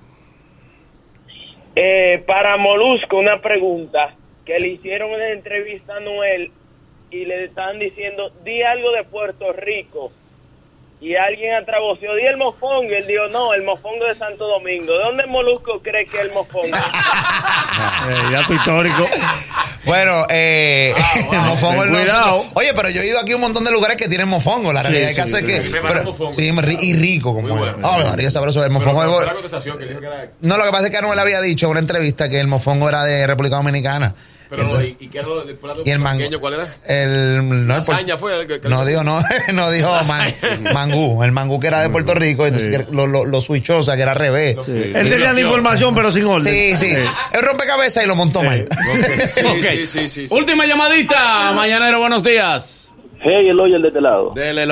Eh, 1.75 2.23
para 2.27 2.57
Molusco, 2.57 3.17
una 3.17 3.41
pregunta. 3.41 4.15
Que 4.45 4.59
le 4.59 4.69
hicieron 4.69 5.11
una 5.11 5.29
entrevista 5.29 5.97
a 5.97 5.99
Noel 5.99 6.51
y 7.11 7.25
le 7.25 7.45
estaban 7.45 7.77
diciendo, 7.79 8.31
di 8.43 8.61
algo 8.63 8.91
de 8.91 9.03
Puerto 9.03 9.53
Rico. 9.53 10.11
Y 11.01 11.15
alguien 11.15 11.55
atraboció, 11.55 12.13
di 12.13 12.27
el 12.27 12.37
mofongo. 12.37 12.83
Y 12.83 12.93
él 12.93 13.07
dijo, 13.07 13.23
no, 13.31 13.53
el 13.55 13.63
mofongo 13.63 14.05
de 14.05 14.13
Santo 14.15 14.45
Domingo. 14.47 14.93
¿De 14.93 15.03
dónde 15.03 15.25
Molusco 15.25 15.81
cree 15.81 16.05
que 16.05 16.17
es 16.19 16.25
el 16.25 16.31
mofongo? 16.31 16.67
Eh, 18.09 18.31
dato 18.31 18.53
histórico. 18.53 19.07
Bueno, 19.85 20.25
eh, 20.29 20.93
el 21.31 21.39
mofongo 21.39 21.83
Ten 21.83 21.91
cuidado. 21.93 22.43
Oye, 22.53 22.73
pero 22.75 22.89
yo 22.89 23.01
he 23.01 23.07
ido 23.07 23.19
aquí 23.19 23.31
a 23.31 23.35
un 23.35 23.41
montón 23.41 23.63
de 23.63 23.71
lugares 23.71 23.95
que 23.97 24.07
tienen 24.09 24.27
mofongo. 24.27 24.73
La 24.73 24.81
Sí, 24.81 24.87
realidad 24.91 25.07
del 25.07 25.15
sí, 25.15 25.21
caso 25.21 25.37
es 25.37 25.43
que. 25.43 25.79
Pero- 25.81 26.33
sí, 26.33 26.51
ri- 26.51 26.77
y 26.81 26.93
rico 26.93 27.33
como 27.33 27.55
bueno. 27.55 27.77
Ah, 27.83 27.97
María, 28.09 28.29
sabroso. 28.29 28.63
El 28.63 28.71
mofongo 28.71 29.01
Pero 29.01 29.11
fue 29.11 29.25
la 29.25 29.87
que 29.97 30.05
era... 30.05 30.29
No, 30.41 30.57
lo 30.57 30.65
que 30.65 30.71
pasa 30.71 30.85
es 30.85 30.91
que 30.91 30.97
Anuel 30.97 31.17
había 31.17 31.39
dicho 31.41 31.65
en 31.67 31.71
una 31.71 31.79
entrevista 31.79 32.29
que 32.29 32.39
el 32.39 32.47
mofongo 32.47 32.89
era 32.89 33.03
de 33.03 33.25
República 33.25 33.55
Dominicana. 33.55 34.13
Pero, 34.51 34.63
Entonces- 34.63 34.95
¿y, 34.99 35.05
y 35.05 35.07
qué 35.07 35.19
era 35.19 35.27
lo 35.29 35.45
del 35.45 35.55
plato 35.55 35.81
y 35.85 35.89
el 35.91 35.99
mango. 35.99 36.25
¿Cuál 36.41 36.53
era? 36.55 36.75
El, 36.85 37.65
no, 37.67 37.77
el 37.77 37.81
por- 37.83 37.95
Lasaña 37.95 38.17
fue 38.17 38.37
el 38.41 38.45
que- 38.47 38.59
que- 38.59 38.67
no 38.67 38.83
dijo, 38.85 39.01
no, 39.01 39.17
no 39.53 39.71
dijo 39.71 39.89
man- 40.09 40.35
mangú. 40.73 41.23
El 41.23 41.31
mangú 41.31 41.57
que 41.61 41.67
era 41.67 41.79
de 41.79 41.89
Puerto 41.89 42.13
Rico, 42.13 42.45
entonces 42.45 42.85
que 42.85 42.93
lo, 42.93 43.07
lo, 43.07 43.23
lo 43.23 43.39
switchó, 43.39 43.79
o 43.79 43.83
sea, 43.83 43.95
que 43.95 44.01
era 44.01 44.11
al 44.11 44.17
revés. 44.19 44.57
Él 44.67 45.09
tenía 45.09 45.31
la 45.31 45.39
información, 45.39 45.95
pero 45.95 46.11
sin 46.11 46.25
orden. 46.25 46.53
Sí, 46.53 46.75
sí. 46.75 46.91
Él 46.95 47.41
rompecabezas 47.41 48.03
y 48.03 48.07
lo 48.07 48.17
montó 48.17 48.43
mal. 48.43 48.67
Sí, 49.25 49.41
sí, 49.61 49.85
sí, 49.85 49.87
sí, 49.87 50.09
sí. 50.09 50.25
Última 50.35 50.65
llamadita, 50.65 51.53
mañanero, 51.53 51.99
buenos 51.99 52.21
días. 52.21 52.91
Hey, 53.21 53.47
el 53.47 53.57
Oyer 53.57 53.79
de 53.79 53.87
este 53.87 54.01
lado. 54.01 54.31
Dele 54.35 54.63
el 54.63 54.71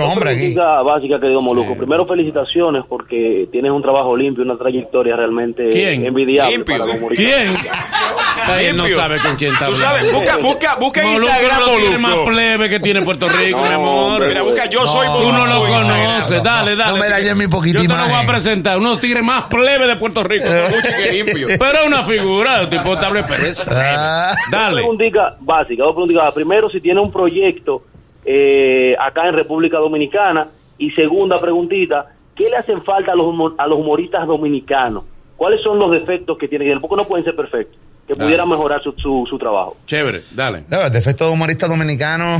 Mucho 0.00 0.12
hombre 0.12 0.30
aquí. 0.30 0.54
Básica, 0.54 1.18
querido 1.18 1.40
Moluco. 1.42 1.72
Sí. 1.72 1.78
Primero, 1.78 2.06
felicitaciones 2.06 2.84
porque 2.88 3.48
tienes 3.50 3.70
un 3.72 3.82
trabajo 3.82 4.16
limpio, 4.16 4.44
una 4.44 4.56
trayectoria 4.56 5.16
realmente 5.16 5.68
¿Quién? 5.70 6.04
envidiable 6.06 6.56
Limpio. 6.56 6.78
para. 6.78 7.08
¿Quién? 7.14 7.54
Él 8.60 8.76
no 8.76 8.86
sabe 8.90 9.18
con 9.20 9.34
quién 9.36 9.52
está 9.54 9.66
Tú 9.66 9.72
hablando. 9.72 9.88
sabes, 9.96 10.12
busca, 10.12 10.36
busca, 10.38 10.76
busca 10.76 11.02
en 11.02 11.08
Instagram, 11.14 11.60
no 11.60 11.66
tiene 11.78 11.98
más 11.98 12.14
plebe 12.26 12.68
que 12.68 12.80
tiene 12.80 13.02
Puerto 13.02 13.28
Rico, 13.28 13.58
No, 13.60 13.66
mi 13.66 13.72
amor. 13.74 14.10
hombre, 14.12 14.28
Mira, 14.28 14.42
busca 14.42 14.66
yo 14.68 14.86
soy 14.86 15.06
No, 15.06 15.16
Tú 15.16 15.32
no 15.32 15.46
lo 15.46 15.60
conoces, 15.66 16.38
no, 16.38 16.44
dale, 16.44 16.70
no, 16.72 16.76
dale. 16.76 16.92
no 16.92 16.96
me 16.98 17.08
dañes 17.08 17.34
mi 17.36 17.46
poquita 17.48 17.78
Yo 17.82 17.88
te 17.88 17.94
lo 17.96 18.04
voy 18.08 18.22
a 18.24 18.26
presentar, 18.26 18.78
unos 18.78 19.00
tigres 19.00 19.24
más 19.24 19.44
plebe 19.44 19.86
de 19.86 19.96
Puerto 19.96 20.22
Rico. 20.22 20.44
Escucha 20.46 20.96
que 20.96 21.12
limpio. 21.12 21.46
Pero 21.58 21.72
es 21.80 21.86
una 21.86 22.04
figura, 22.04 22.68
tipo 22.68 22.94
estable, 22.94 23.24
pero 23.26 23.42
es 23.46 23.58
plebe. 23.58 23.80
Ah, 23.96 24.34
Dos 24.50 24.60
Dale. 24.60 24.74
preguntitas 24.76 25.34
básicas, 25.40 25.78
dos 25.86 25.94
preguntitas. 25.94 26.34
Primero, 26.34 26.68
si 26.70 26.80
tiene 26.80 27.00
un 27.00 27.10
proyecto 27.10 27.82
eh, 28.26 28.94
acá 29.00 29.28
en 29.28 29.34
República 29.34 29.78
Dominicana. 29.78 30.48
Y 30.78 30.90
segunda 30.90 31.40
preguntita, 31.40 32.12
¿qué 32.34 32.50
le 32.50 32.56
hacen 32.56 32.82
falta 32.82 33.12
a 33.12 33.14
los, 33.14 33.34
a 33.56 33.66
los 33.66 33.78
humoristas 33.78 34.26
dominicanos? 34.26 35.04
¿Cuáles 35.36 35.62
son 35.62 35.78
los 35.78 35.90
defectos 35.90 36.36
que 36.38 36.48
tienen? 36.48 36.80
Porque 36.80 36.96
no 36.96 37.06
pueden 37.06 37.24
ser 37.24 37.34
perfectos, 37.36 37.78
que 38.06 38.12
Dale. 38.14 38.24
pudieran 38.24 38.48
mejorar 38.48 38.82
su, 38.82 38.92
su, 38.92 39.26
su 39.28 39.38
trabajo. 39.38 39.76
Chévere, 39.86 40.22
dale. 40.32 40.64
no, 40.68 40.82
el 40.84 40.92
defecto 40.92 41.24
de 41.26 41.32
humorista 41.32 41.66
dominicano, 41.68 42.38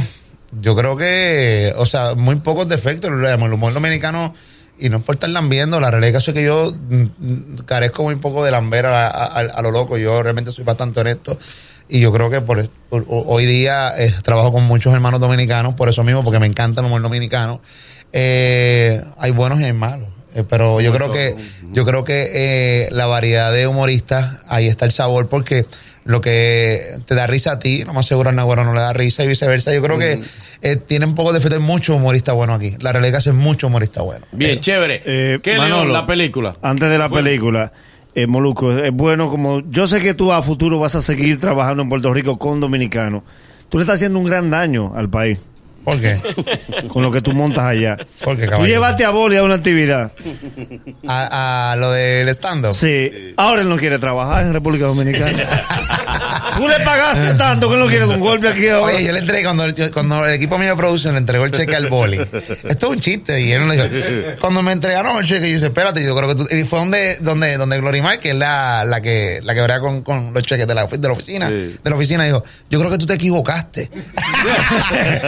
yo 0.60 0.74
creo 0.76 0.96
que, 0.96 1.72
o 1.76 1.86
sea, 1.86 2.14
muy 2.14 2.36
pocos 2.36 2.68
defectos. 2.68 3.10
El 3.10 3.52
humor 3.52 3.72
dominicano, 3.74 4.34
y 4.78 4.88
no 4.90 4.98
es 4.98 5.02
por 5.02 5.14
estar 5.16 5.30
lambiendo, 5.30 5.80
la 5.80 5.90
realidad 5.90 6.22
es 6.26 6.34
que 6.34 6.44
yo 6.44 6.72
mm, 6.90 7.02
mm, 7.18 7.56
carezco 7.66 8.02
muy 8.02 8.16
poco 8.16 8.44
de 8.44 8.50
lamber 8.50 8.84
a, 8.86 9.06
a- 9.08 9.24
a- 9.26 9.40
a 9.40 9.62
lo 9.62 9.70
loco. 9.70 9.96
Yo 9.98 10.22
realmente 10.22 10.52
soy 10.52 10.64
bastante 10.64 11.00
honesto. 11.00 11.38
Y 11.88 12.00
yo 12.00 12.12
creo 12.12 12.30
que 12.30 12.40
por, 12.40 12.68
por- 12.88 13.04
ho- 13.08 13.24
hoy 13.28 13.46
día 13.46 13.92
eh, 13.98 14.12
trabajo 14.22 14.52
con 14.52 14.64
muchos 14.64 14.92
hermanos 14.92 15.20
dominicanos, 15.20 15.74
por 15.74 15.88
eso 15.88 16.02
mismo, 16.04 16.24
porque 16.24 16.38
me 16.40 16.46
encanta 16.46 16.80
el 16.80 16.86
humor 16.86 17.02
dominicano. 17.02 17.60
Eh, 18.12 19.02
hay 19.18 19.30
buenos 19.30 19.60
y 19.60 19.64
hay 19.64 19.72
malos. 19.72 20.08
Eh, 20.34 20.44
pero 20.48 20.80
yo 20.80 20.92
creo 20.92 21.10
que 21.10 21.34
yo 21.72 21.84
creo 21.86 22.04
que 22.04 22.30
eh, 22.34 22.88
la 22.92 23.06
variedad 23.06 23.52
de 23.52 23.66
humoristas 23.66 24.44
ahí 24.48 24.66
está 24.66 24.84
el 24.84 24.92
sabor 24.92 25.28
porque 25.28 25.64
lo 26.04 26.20
que 26.20 26.82
te 27.06 27.14
da 27.14 27.26
risa 27.26 27.52
a 27.52 27.58
ti 27.58 27.84
lo 27.84 27.94
más 27.94 28.04
seguro 28.06 28.28
a 28.28 28.32
Nahuero 28.32 28.62
no 28.64 28.74
le 28.74 28.80
da 28.80 28.92
risa 28.92 29.24
y 29.24 29.28
viceversa 29.28 29.72
yo 29.72 29.82
creo 29.82 29.98
que 29.98 30.20
eh, 30.62 30.76
tienen 30.76 31.14
poco 31.14 31.32
de 31.32 31.38
efecto 31.38 31.56
hay 31.56 31.62
muchos 31.62 31.96
humoristas 31.96 32.34
buenos 32.34 32.56
aquí 32.58 32.76
la 32.80 32.92
realidad 32.92 33.18
es 33.18 33.24
que 33.24 33.32
muchos 33.32 33.68
humoristas 33.68 34.04
buenos 34.04 34.28
Bien, 34.32 34.60
chévere. 34.60 35.02
Eh, 35.06 35.38
¿Qué 35.42 35.56
Manolo, 35.56 35.84
León, 35.84 35.92
la 35.94 36.06
película? 36.06 36.56
Antes 36.60 36.90
de 36.90 36.98
la 36.98 37.08
Bueno. 37.08 37.24
película, 37.24 37.72
eh, 38.16 38.26
Moluco, 38.26 38.72
es 38.72 38.92
bueno 38.92 39.28
como. 39.28 39.60
Yo 39.68 39.86
sé 39.86 40.00
que 40.00 40.14
tú 40.14 40.32
a 40.32 40.42
futuro 40.42 40.78
vas 40.78 40.94
a 40.94 41.02
seguir 41.02 41.38
trabajando 41.38 41.82
en 41.82 41.90
Puerto 41.90 42.12
Rico 42.14 42.38
con 42.38 42.60
dominicanos. 42.60 43.22
Tú 43.68 43.76
le 43.78 43.82
estás 43.82 43.96
haciendo 43.96 44.18
un 44.18 44.24
gran 44.24 44.48
daño 44.48 44.92
al 44.96 45.10
país 45.10 45.38
¿por 45.86 46.00
qué? 46.00 46.20
con 46.88 47.02
lo 47.02 47.10
que 47.12 47.22
tú 47.22 47.32
montas 47.32 47.64
allá. 47.64 47.96
¿por 48.22 48.36
qué 48.36 48.46
Tú 48.48 48.66
llevaste 48.66 49.04
a 49.04 49.10
Boli 49.10 49.36
a 49.36 49.42
una 49.44 49.54
actividad. 49.54 50.12
a, 51.08 51.72
a 51.72 51.76
lo 51.76 51.90
del 51.92 52.28
stand-up 52.30 52.74
Sí. 52.74 53.32
Ahora 53.36 53.62
él 53.62 53.68
no 53.68 53.76
quiere 53.78 53.98
trabajar 53.98 54.42
en 54.44 54.52
República 54.52 54.86
Dominicana. 54.86 55.46
Tú 56.56 56.66
le 56.66 56.80
pagaste 56.80 57.34
tanto 57.34 57.68
que 57.70 57.76
no 57.76 57.86
quieres 57.86 58.08
un 58.08 58.18
golpe 58.20 58.48
aquí 58.48 58.66
ahora. 58.68 58.94
Oye, 58.94 59.04
yo 59.04 59.12
le 59.12 59.18
entregué, 59.18 59.44
cuando, 59.44 59.68
yo- 59.70 59.92
cuando 59.92 60.24
el 60.26 60.34
equipo 60.34 60.56
mío 60.58 60.70
de 60.70 60.76
producción 60.76 61.12
le 61.14 61.18
entregó 61.20 61.44
el 61.44 61.52
cheque 61.52 61.76
al 61.76 61.88
boli. 61.88 62.16
Esto 62.18 62.86
es 62.86 62.92
un 62.92 62.98
chiste. 62.98 63.40
Y 63.42 63.52
él 63.52 63.60
no 63.66 63.72
le 63.72 63.88
dijo. 63.88 63.96
Cuando 64.40 64.62
me 64.62 64.72
entregaron 64.72 65.18
el 65.18 65.24
cheque, 65.26 65.48
yo 65.48 65.54
dije, 65.54 65.66
espérate, 65.66 66.02
yo 66.04 66.16
creo 66.16 66.28
que 66.30 66.34
tú. 66.34 66.46
Y 66.56 66.64
fue 66.64 66.78
donde, 66.78 67.16
donde, 67.20 67.58
donde 67.58 67.78
Glorimar, 67.78 68.18
que 68.18 68.30
es 68.30 68.34
la, 68.36 68.84
la 68.86 69.00
que, 69.02 69.40
la 69.42 69.54
que 69.54 69.60
verá 69.60 69.80
con, 69.80 70.00
con 70.02 70.32
los 70.32 70.42
cheques 70.44 70.66
de 70.66 70.74
la, 70.74 70.86
de 70.86 71.08
la 71.08 71.12
oficina, 71.14 71.48
Sí. 71.48 71.54
de 71.84 71.90
la 71.90 71.94
oficina, 71.96 72.24
dijo, 72.24 72.42
yo 72.70 72.78
creo 72.78 72.90
que 72.90 72.98
tú 72.98 73.04
te 73.06 73.14
equivocaste. 73.14 73.90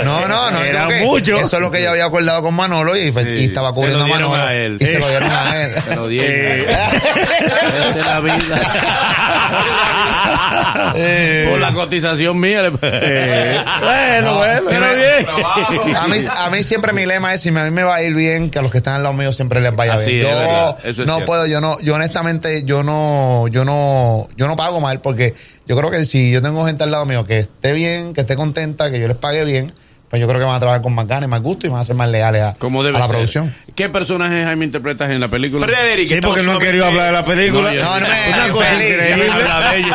no, 0.04 0.28
no, 0.28 0.47
no. 0.50 0.62
Era 0.62 0.88
mucho. 1.02 1.36
Eso 1.38 1.56
es 1.56 1.62
lo 1.62 1.70
que 1.70 1.82
yo 1.82 1.90
había 1.90 2.04
acordado 2.06 2.42
con 2.42 2.54
Manolo 2.54 2.96
y, 2.96 3.08
estaba 3.08 3.72
cubriendo 3.72 4.04
a 4.04 4.08
Manolo. 4.08 4.42
a 4.42 4.54
él. 4.54 4.76
Y 4.80 4.84
se 4.84 4.98
lo 4.98 5.08
dieron 5.08 5.30
a 5.30 5.62
él. 5.62 5.74
Se 5.82 5.96
lo 5.96 6.08
dieron. 6.08 6.30
Eh. 6.30 6.66
Esa 7.90 7.98
es 8.00 8.06
la 8.06 8.20
vida. 8.20 8.62
Eh. 10.94 11.46
Por 11.50 11.60
la 11.60 11.72
cotización 11.72 12.38
mía. 12.40 12.62
le- 12.62 12.70
Bueno, 12.70 12.88
No, 14.22 14.34
bueno, 14.36 14.60
sí 14.60 14.66
pero 14.68 14.80
me- 14.86 14.96
bien. 14.96 15.26
A 15.96 16.06
mí, 16.08 16.16
a 16.36 16.50
mí 16.50 16.62
siempre 16.62 16.92
mi 16.92 17.06
lema 17.06 17.34
es 17.34 17.40
si 17.42 17.48
a 17.50 17.52
mí 17.52 17.70
me 17.70 17.82
va 17.82 17.96
a 17.96 18.02
ir 18.02 18.14
bien, 18.14 18.50
que 18.50 18.58
a 18.58 18.62
los 18.62 18.70
que 18.70 18.78
están 18.78 18.94
al 18.94 19.02
lado 19.02 19.14
mío 19.14 19.32
siempre 19.32 19.60
les 19.60 19.74
vaya 19.74 19.94
Así 19.94 20.12
bien. 20.14 20.26
es, 20.26 20.32
Yo 20.84 20.90
es 20.90 20.98
no 20.98 21.04
cierto. 21.16 21.24
puedo, 21.26 21.46
yo 21.46 21.60
no, 21.60 21.78
yo 21.80 21.94
honestamente, 21.94 22.62
yo 22.64 22.82
no, 22.82 23.46
yo 23.48 23.64
no, 23.64 24.28
yo 24.36 24.46
no 24.46 24.56
pago 24.56 24.80
mal 24.80 25.00
porque 25.00 25.34
yo 25.66 25.76
creo 25.76 25.90
que 25.90 26.04
si 26.04 26.30
yo 26.30 26.40
tengo 26.42 26.64
gente 26.66 26.84
al 26.84 26.90
lado 26.90 27.06
mío 27.06 27.24
que 27.26 27.40
esté 27.40 27.72
bien, 27.72 28.12
que 28.12 28.20
esté 28.22 28.36
contenta, 28.36 28.90
que 28.90 29.00
yo 29.00 29.08
les 29.08 29.16
pague 29.16 29.44
bien, 29.44 29.72
pues 30.08 30.20
yo 30.20 30.26
creo 30.28 30.38
que 30.40 30.46
van 30.46 30.54
a 30.54 30.60
trabajar 30.60 30.82
con 30.82 30.94
más 30.94 31.06
ganas 31.06 31.24
y 31.26 31.30
más 31.30 31.40
gusto 31.42 31.66
y 31.66 31.70
van 31.70 31.80
a 31.80 31.84
ser 31.84 31.94
más 31.94 32.08
leales 32.08 32.42
a, 32.42 32.54
Como 32.54 32.82
debe 32.82 32.96
a 32.96 33.00
la 33.00 33.06
ser. 33.06 33.14
producción. 33.16 33.54
¿Qué 33.74 33.88
personaje, 33.88 34.42
Jaime, 34.42 34.64
interpretas 34.64 35.10
en 35.10 35.20
la 35.20 35.28
película? 35.28 35.66
Frederick. 35.66 36.08
Sí, 36.08 36.14
porque 36.20 36.38
no 36.42 36.54
sumamente- 36.54 36.66
querido 36.66 36.86
hablar 36.86 37.06
de 37.06 37.12
la 37.12 37.22
película. 37.22 37.72
No, 37.72 38.00
No, 38.00 38.00
no 38.46 38.52
cosa 38.54 38.74
increíble. 38.74 39.26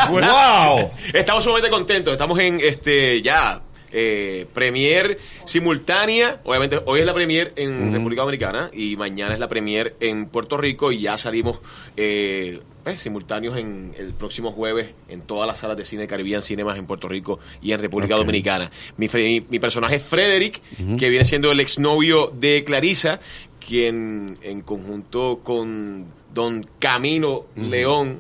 Pues. 0.10 0.30
¡Wow! 0.30 0.92
Estamos 1.14 1.44
sumamente 1.44 1.70
contentos. 1.70 2.14
Estamos 2.14 2.40
en 2.40 2.60
este 2.62 3.22
ya 3.22 3.62
eh, 3.92 4.46
premier 4.54 5.18
simultánea. 5.46 6.38
Obviamente 6.46 6.80
hoy 6.86 7.02
es 7.02 7.06
la 7.06 7.14
premier 7.14 7.52
en 7.56 7.92
República 7.94 8.22
Dominicana 8.22 8.70
y 8.74 8.96
mañana 8.96 9.34
es 9.34 9.40
la 9.40 9.48
premier 9.50 9.96
en 10.00 10.28
Puerto 10.28 10.58
Rico 10.58 10.92
y 10.92 11.02
ya 11.02 11.18
salimos 11.18 11.60
eh, 11.98 12.60
pues, 12.84 13.02
simultáneos 13.02 13.58
en 13.58 13.94
el 13.98 14.14
próximo 14.14 14.52
jueves 14.52 14.90
en 15.08 15.22
todas 15.22 15.48
las 15.48 15.60
salas 15.60 15.78
de 15.78 15.86
cine 15.86 16.08
Caribbean 16.08 16.42
Cinemas 16.42 16.78
en 16.78 16.86
Puerto 16.86 17.08
Rico 17.08 17.40
y 17.62 17.72
en 17.72 17.82
República 17.82 18.16
Dominicana. 18.16 18.70
Mi, 18.98 19.08
mi, 19.14 19.42
mi 19.50 19.60
personaje 19.60 19.96
es 19.96 20.04
Frederick, 20.04 20.62
que 20.98 21.10
viene 21.10 21.26
siendo 21.26 21.52
el 21.52 21.60
exnovio 21.60 22.28
de 22.28 22.64
Clarisa, 22.66 23.20
quien 23.66 24.38
en 24.42 24.62
conjunto 24.62 25.40
con 25.44 26.06
Don 26.34 26.66
Camilo 26.80 27.48
León, 27.56 28.20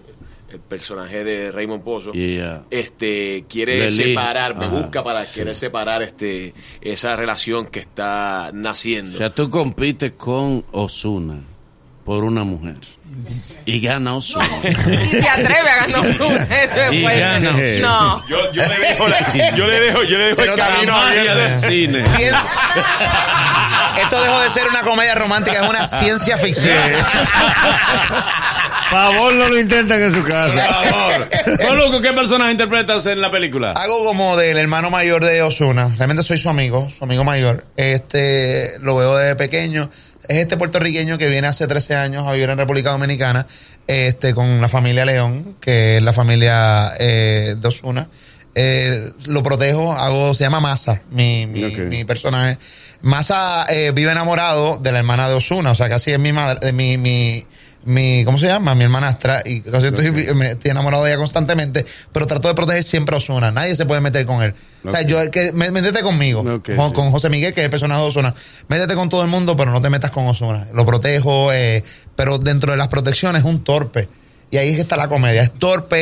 el 0.49 0.59
personaje 0.59 1.23
de 1.23 1.51
Raymond 1.51 1.83
Pozo, 1.83 2.11
Yeah. 2.13 2.63
este 2.69 3.43
quiere 3.49 3.89
separar, 3.89 4.55
me 4.55 4.65
Ajá, 4.65 4.75
busca 4.81 5.03
para 5.03 5.25
sí. 5.25 5.39
querer 5.39 5.55
separar 5.55 6.03
este 6.03 6.53
esa 6.79 7.15
relación 7.15 7.65
que 7.67 7.79
está 7.79 8.51
naciendo. 8.53 9.11
O 9.11 9.17
sea, 9.17 9.33
tú 9.33 9.49
compites 9.49 10.11
con 10.11 10.63
Osuna 10.71 11.41
por 12.05 12.23
una 12.23 12.43
mujer. 12.43 12.75
Y 13.65 13.79
gana 13.79 14.15
Osuna. 14.15 14.45
Y 14.63 15.21
se 15.21 15.29
atreve 15.29 15.69
a 15.69 15.75
ganar 15.87 16.05
su 16.17 16.93
Y 16.93 17.01
gana. 17.03 17.51
No. 17.81 18.27
yo, 18.27 18.51
yo 18.51 18.63
le 18.67 18.77
dejo 18.79 19.07
la- 19.07 19.55
yo 19.55 19.67
le 19.67 19.79
dejo, 19.79 20.03
yo 20.03 20.17
le 20.17 20.25
dejo 20.25 20.41
el 20.41 20.55
camino 20.55 20.95
abierto. 20.99 21.35
del 21.39 21.59
cine. 21.59 21.99
Esto 24.01 24.21
dejó 24.21 24.39
de 24.41 24.49
ser 24.49 24.67
una 24.67 24.81
comedia 24.81 25.15
romántica, 25.15 25.63
es 25.63 25.69
una 25.69 25.85
ciencia 25.85 26.37
ficción. 26.37 26.75
Favor, 28.89 29.33
no 29.35 29.49
lo 29.49 29.59
intenten 29.59 30.01
en 30.01 30.11
su 30.11 30.21
Por 30.21 30.31
casa. 30.31 30.73
favor. 30.83 31.29
Bueno, 31.57 31.75
loco, 31.75 32.01
¿qué 32.01 32.11
personaje 32.13 32.51
interpretas 32.51 33.05
en 33.05 33.21
la 33.21 33.29
película? 33.31 33.71
Hago 33.73 34.05
como 34.05 34.35
del 34.37 34.57
hermano 34.57 34.89
mayor 34.89 35.23
de 35.23 35.41
Osuna. 35.41 35.89
Realmente 35.97 36.23
soy 36.23 36.37
su 36.37 36.49
amigo, 36.49 36.89
su 36.89 37.03
amigo 37.03 37.23
mayor. 37.23 37.65
Este, 37.77 38.77
lo 38.79 38.95
veo 38.95 39.15
desde 39.15 39.35
pequeño. 39.35 39.89
Es 40.27 40.37
este 40.37 40.57
puertorriqueño 40.57 41.17
que 41.17 41.29
viene 41.29 41.47
hace 41.47 41.67
13 41.67 41.95
años 41.95 42.27
a 42.27 42.31
vivir 42.31 42.49
en 42.49 42.57
República 42.57 42.91
Dominicana, 42.91 43.45
este, 43.87 44.33
con 44.33 44.61
la 44.61 44.69
familia 44.69 45.05
León, 45.05 45.57
que 45.59 45.97
es 45.97 46.03
la 46.03 46.13
familia 46.13 46.93
eh, 46.99 47.55
de 47.57 47.67
Osuna. 47.67 48.09
Eh, 48.55 49.11
lo 49.25 49.43
protejo, 49.43 49.93
hago, 49.93 50.33
se 50.33 50.43
llama 50.43 50.59
Masa, 50.59 51.01
mi, 51.09 51.45
mi, 51.47 51.63
mi 51.75 52.05
personaje. 52.05 52.57
Masa 53.01 53.65
eh, 53.69 53.91
vive 53.93 54.11
enamorado 54.11 54.77
de 54.77 54.91
la 54.93 54.99
hermana 54.99 55.27
de 55.27 55.35
Osuna, 55.35 55.71
o 55.71 55.75
sea, 55.75 55.89
casi 55.89 56.11
es 56.11 56.19
mi 56.19 56.31
madre, 56.31 56.71
mi, 56.71 56.97
mi, 56.97 57.45
mi, 57.85 58.23
¿cómo 58.25 58.39
se 58.39 58.47
llama? 58.47 58.75
Mi 58.75 58.83
hermanastra, 58.83 59.41
y 59.45 59.61
casi 59.61 59.87
estoy, 59.87 60.11
me- 60.35 60.51
estoy 60.51 60.71
enamorado 60.71 61.03
de 61.03 61.11
ella 61.11 61.17
constantemente, 61.19 61.85
pero 62.11 62.25
trato 62.27 62.47
de 62.47 62.53
proteger 62.53 62.83
siempre 62.83 63.15
a 63.15 63.17
Osuna, 63.17 63.51
nadie 63.51 63.75
se 63.75 63.85
puede 63.85 64.01
meter 64.01 64.25
con 64.25 64.41
él. 64.41 64.53
O 64.85 64.91
sea, 64.91 65.01
yo, 65.01 65.19
que, 65.31 65.51
me- 65.53 65.71
métete 65.71 66.01
conmigo, 66.01 66.43
con, 66.75 66.87
sí. 66.89 66.93
con 66.93 67.11
José 67.11 67.29
Miguel, 67.29 67.53
que 67.53 67.61
es 67.61 67.65
el 67.65 67.69
personaje 67.71 68.01
de 68.01 68.07
Osuna. 68.07 68.33
Métete 68.67 68.95
con 68.95 69.09
todo 69.09 69.21
el 69.21 69.29
mundo, 69.29 69.55
pero 69.57 69.71
no 69.71 69.81
te 69.81 69.89
metas 69.89 70.11
con 70.11 70.25
Osuna. 70.27 70.67
Lo 70.73 70.85
protejo, 70.85 71.51
eh, 71.53 71.83
pero 72.15 72.37
dentro 72.37 72.71
de 72.71 72.77
las 72.77 72.87
protecciones 72.89 73.41
es 73.41 73.45
un 73.47 73.63
torpe. 73.63 74.07
Y 74.51 74.57
ahí 74.57 74.69
es 74.69 74.75
que 74.75 74.81
está 74.81 74.97
la 74.97 75.07
comedia. 75.07 75.41
Es 75.41 75.51
torpe, 75.57 75.97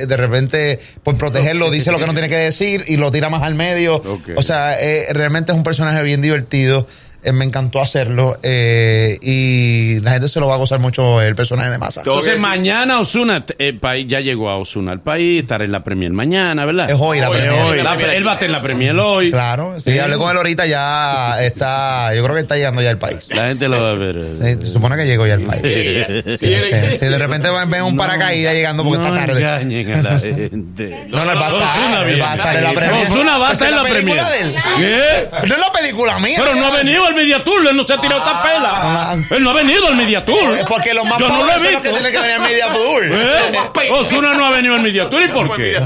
eh, 0.00 0.06
de 0.06 0.16
repente, 0.16 0.78
por 1.02 1.18
protegerlo, 1.18 1.70
dice 1.70 1.92
lo 1.92 1.98
que 1.98 2.06
no 2.06 2.12
tiene 2.14 2.28
que 2.30 2.36
decir 2.36 2.82
y 2.86 2.96
lo 2.96 3.12
tira 3.12 3.28
más 3.28 3.42
al 3.42 3.54
medio. 3.54 4.00
O 4.36 4.42
sea, 4.42 4.80
eh, 4.80 5.06
realmente 5.12 5.52
es 5.52 5.58
un 5.58 5.62
personaje 5.64 6.02
bien 6.02 6.22
divertido. 6.22 6.86
Eh, 7.26 7.32
me 7.32 7.44
encantó 7.44 7.80
hacerlo. 7.80 8.38
eh, 8.42 9.18
y 9.20 10.00
la 10.00 10.12
gente 10.12 10.28
se 10.28 10.38
lo 10.40 10.46
va 10.46 10.54
a 10.54 10.58
gozar 10.58 10.78
mucho 10.78 11.20
el 11.20 11.34
personaje 11.34 11.70
de 11.70 11.78
Masa. 11.78 12.02
Todo- 12.04 12.20
Entonces, 12.20 12.40
mañana 12.40 13.00
Osuna, 13.00 13.44
el 13.58 13.78
país 13.78 14.06
ya 14.08 14.20
llegó 14.20 14.48
a 14.48 14.56
Osuna 14.58 14.92
al 14.92 15.00
país, 15.00 15.42
estará 15.42 15.64
en 15.64 15.72
la 15.72 15.80
premier 15.80 16.12
mañana, 16.12 16.64
¿verdad? 16.64 16.88
Es 16.88 16.96
hoy 16.98 17.18
la 17.20 17.28
premier. 17.30 17.50
hoy. 17.50 17.82
La- 17.82 17.94
él 18.14 18.24
va 18.26 18.30
a 18.30 18.34
estar 18.34 18.46
en 18.46 18.52
la 18.52 18.62
premier 18.62 18.96
hoy. 18.96 19.30
Claro, 19.32 19.78
sí, 19.80 19.98
hablé 19.98 20.16
con 20.18 20.30
él 20.30 20.36
ahorita, 20.36 20.66
ya 20.66 21.42
está, 21.42 22.14
yo 22.14 22.22
creo 22.22 22.34
que 22.36 22.40
está 22.42 22.54
llegando 22.56 22.80
ya 22.80 22.90
al 22.90 22.98
país. 22.98 23.26
La 23.30 23.48
gente 23.48 23.68
lo 23.68 23.82
va 23.82 23.90
a 23.90 23.94
ver. 23.94 24.20
Sí, 24.40 24.66
se 24.66 24.72
supone 24.72 24.94
que 24.96 25.06
llegó 25.06 25.26
ya 25.26 25.34
al 25.34 25.42
país. 25.42 25.62
Sí, 25.62 25.82
Sí, 26.26 26.36
sí, 26.38 26.46
sí. 26.46 26.98
Si 26.98 27.06
de 27.06 27.18
repente 27.18 27.48
ven 27.68 27.82
un 27.82 27.96
paracaídas 27.96 28.54
llegando 28.54 28.84
porque 28.84 28.98
no 28.98 29.06
está 29.06 29.26
tarde. 29.26 29.40
engañen 29.40 29.92
a 29.94 30.02
la 30.02 30.18
gente. 30.20 31.06
No, 31.08 31.24
no, 31.24 31.32
él 31.32 31.38
va 31.38 31.46
a 31.48 31.50
estar, 31.50 31.78
Osuna 31.80 31.98
él 31.98 32.06
viene. 32.06 32.22
va 32.22 32.32
a 32.32 32.36
estar 32.36 32.56
en 32.56 32.64
la 32.64 32.72
premier. 32.72 33.06
Osuna 33.08 33.38
va 33.38 33.48
a 33.48 33.52
estar 33.52 33.68
en 33.68 33.76
la 33.76 33.82
premier. 33.82 34.16
película 34.16 34.30
de 34.30 34.40
él. 34.40 34.54
¿Qué? 34.78 35.28
No 35.48 35.54
es 35.54 35.60
la 35.60 35.72
película 35.72 36.18
mía. 36.20 36.38
Pero 36.38 36.54
no 36.54 36.66
ha 36.66 36.76
venido 36.76 37.04
al 37.06 37.14
Media 37.16 37.42
Tour, 37.42 37.66
él 37.66 37.76
no 37.76 37.84
se 37.84 37.94
ha 37.94 38.00
tirado 38.00 38.18
esta 38.20 38.42
Ah. 38.42 39.16
pela. 39.18 39.36
Él 39.36 39.42
no 39.42 39.50
ha 39.50 39.54
venido 39.54 39.86
al 39.88 39.96
Media 39.96 40.24
Tour. 40.24 40.54
Es 40.58 40.64
porque 40.66 40.94
los 40.94 41.04
más 41.04 41.18
Yo 41.18 41.28
no 41.28 41.38
lo 41.38 41.42
he 41.44 41.54
los 41.54 41.62
que 41.62 41.68
visto. 41.70 41.90
tienen 41.90 42.12
que 42.12 42.18
venir 42.18 42.34
al 42.36 42.42
Media 42.42 42.66
Tour. 42.72 43.02
¿Eh? 43.12 43.90
Osuna 43.90 44.34
no 44.34 44.46
ha 44.46 44.50
venido 44.50 44.74
al 44.74 44.82
Media 44.82 45.10
Tour, 45.10 45.22
¿y 45.22 45.28
por 45.28 45.56
qué? 45.56 45.76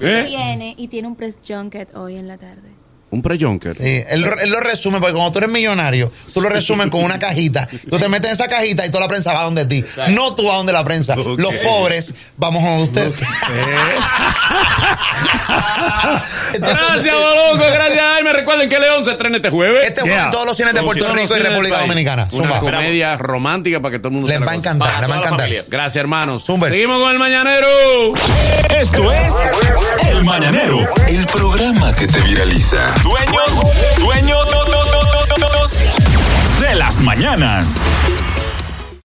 ¿Eh? 0.00 0.24
Viene 0.28 0.74
y 0.76 0.88
tiene 0.88 1.08
un 1.08 1.16
press 1.16 1.38
junket 1.46 1.94
hoy 1.96 2.16
en 2.16 2.26
la 2.28 2.36
tarde. 2.36 2.70
Un 3.12 3.22
pre-junker. 3.22 3.76
Sí, 3.76 4.02
él, 4.08 4.22
lo- 4.22 4.38
él 4.40 4.50
lo 4.50 4.58
resume, 4.60 4.98
porque 4.98 5.12
cuando 5.12 5.30
tú 5.32 5.38
eres 5.38 5.50
millonario, 5.50 6.10
tú 6.32 6.40
lo 6.40 6.48
resumes 6.48 6.88
con 6.88 7.04
una 7.04 7.18
cajita. 7.18 7.68
Tú 7.88 7.98
te 7.98 8.08
metes 8.08 8.28
en 8.30 8.34
esa 8.34 8.48
cajita 8.48 8.84
y 8.86 8.88
toda 8.90 9.02
la 9.02 9.08
prensa 9.08 9.32
va 9.34 9.42
donde 9.44 9.66
ti. 9.66 9.84
No 10.08 10.34
tú 10.34 10.44
vas 10.46 10.56
donde 10.56 10.72
la 10.72 10.82
prensa. 10.84 11.14
Los 11.14 11.54
pobres 11.62 12.14
vamos 12.36 12.64
a 12.64 12.68
donde 12.70 12.84
usted. 12.84 13.12
Entonces, 16.54 16.78
Gracias, 16.86 17.14
Boloco. 17.14 17.64
Gracias, 17.72 18.00
Jaime. 18.00 18.32
Recuerden 18.32 18.68
que 18.68 18.78
León 18.78 19.04
se 19.04 19.12
estrena 19.12 19.36
este 19.36 19.50
jueves. 19.50 19.86
Este 19.86 20.02
Yeah. 20.02 20.24
en 20.24 20.30
todos 20.30 20.46
los 20.46 20.56
cines 20.56 20.74
de 20.74 20.82
Puerto 20.82 21.08
Rico 21.12 21.36
y 21.36 21.40
República. 21.40 21.78
Dominicana. 21.80 22.28
Una 22.32 22.42
Zumba. 22.44 22.60
comedia 22.60 23.16
romántica 23.16 23.80
para 23.80 23.92
que 23.92 23.98
todo 23.98 24.08
el 24.08 24.14
mundo 24.14 24.28
Les 24.28 24.38
se 24.38 24.44
va 24.44 24.52
a 24.52 24.54
encantar, 24.54 25.00
les 25.00 25.10
va 25.10 25.14
a 25.14 25.18
encantar. 25.18 25.50
Gracias, 25.68 25.96
hermanos. 26.00 26.44
Zumba. 26.44 26.68
Seguimos 26.68 26.98
con 26.98 27.12
el 27.12 27.18
Mañanero. 27.18 27.68
Esto 28.70 29.12
es 29.12 29.34
El 30.10 30.24
Mañanero, 30.24 30.78
el 31.08 31.26
programa 31.26 31.94
que 31.94 32.06
te 32.08 32.20
viraliza. 32.20 32.94
Dueños, 33.02 33.62
dueños 33.98 34.52
de 36.60 36.74
las 36.76 37.00
mañanas. 37.00 37.82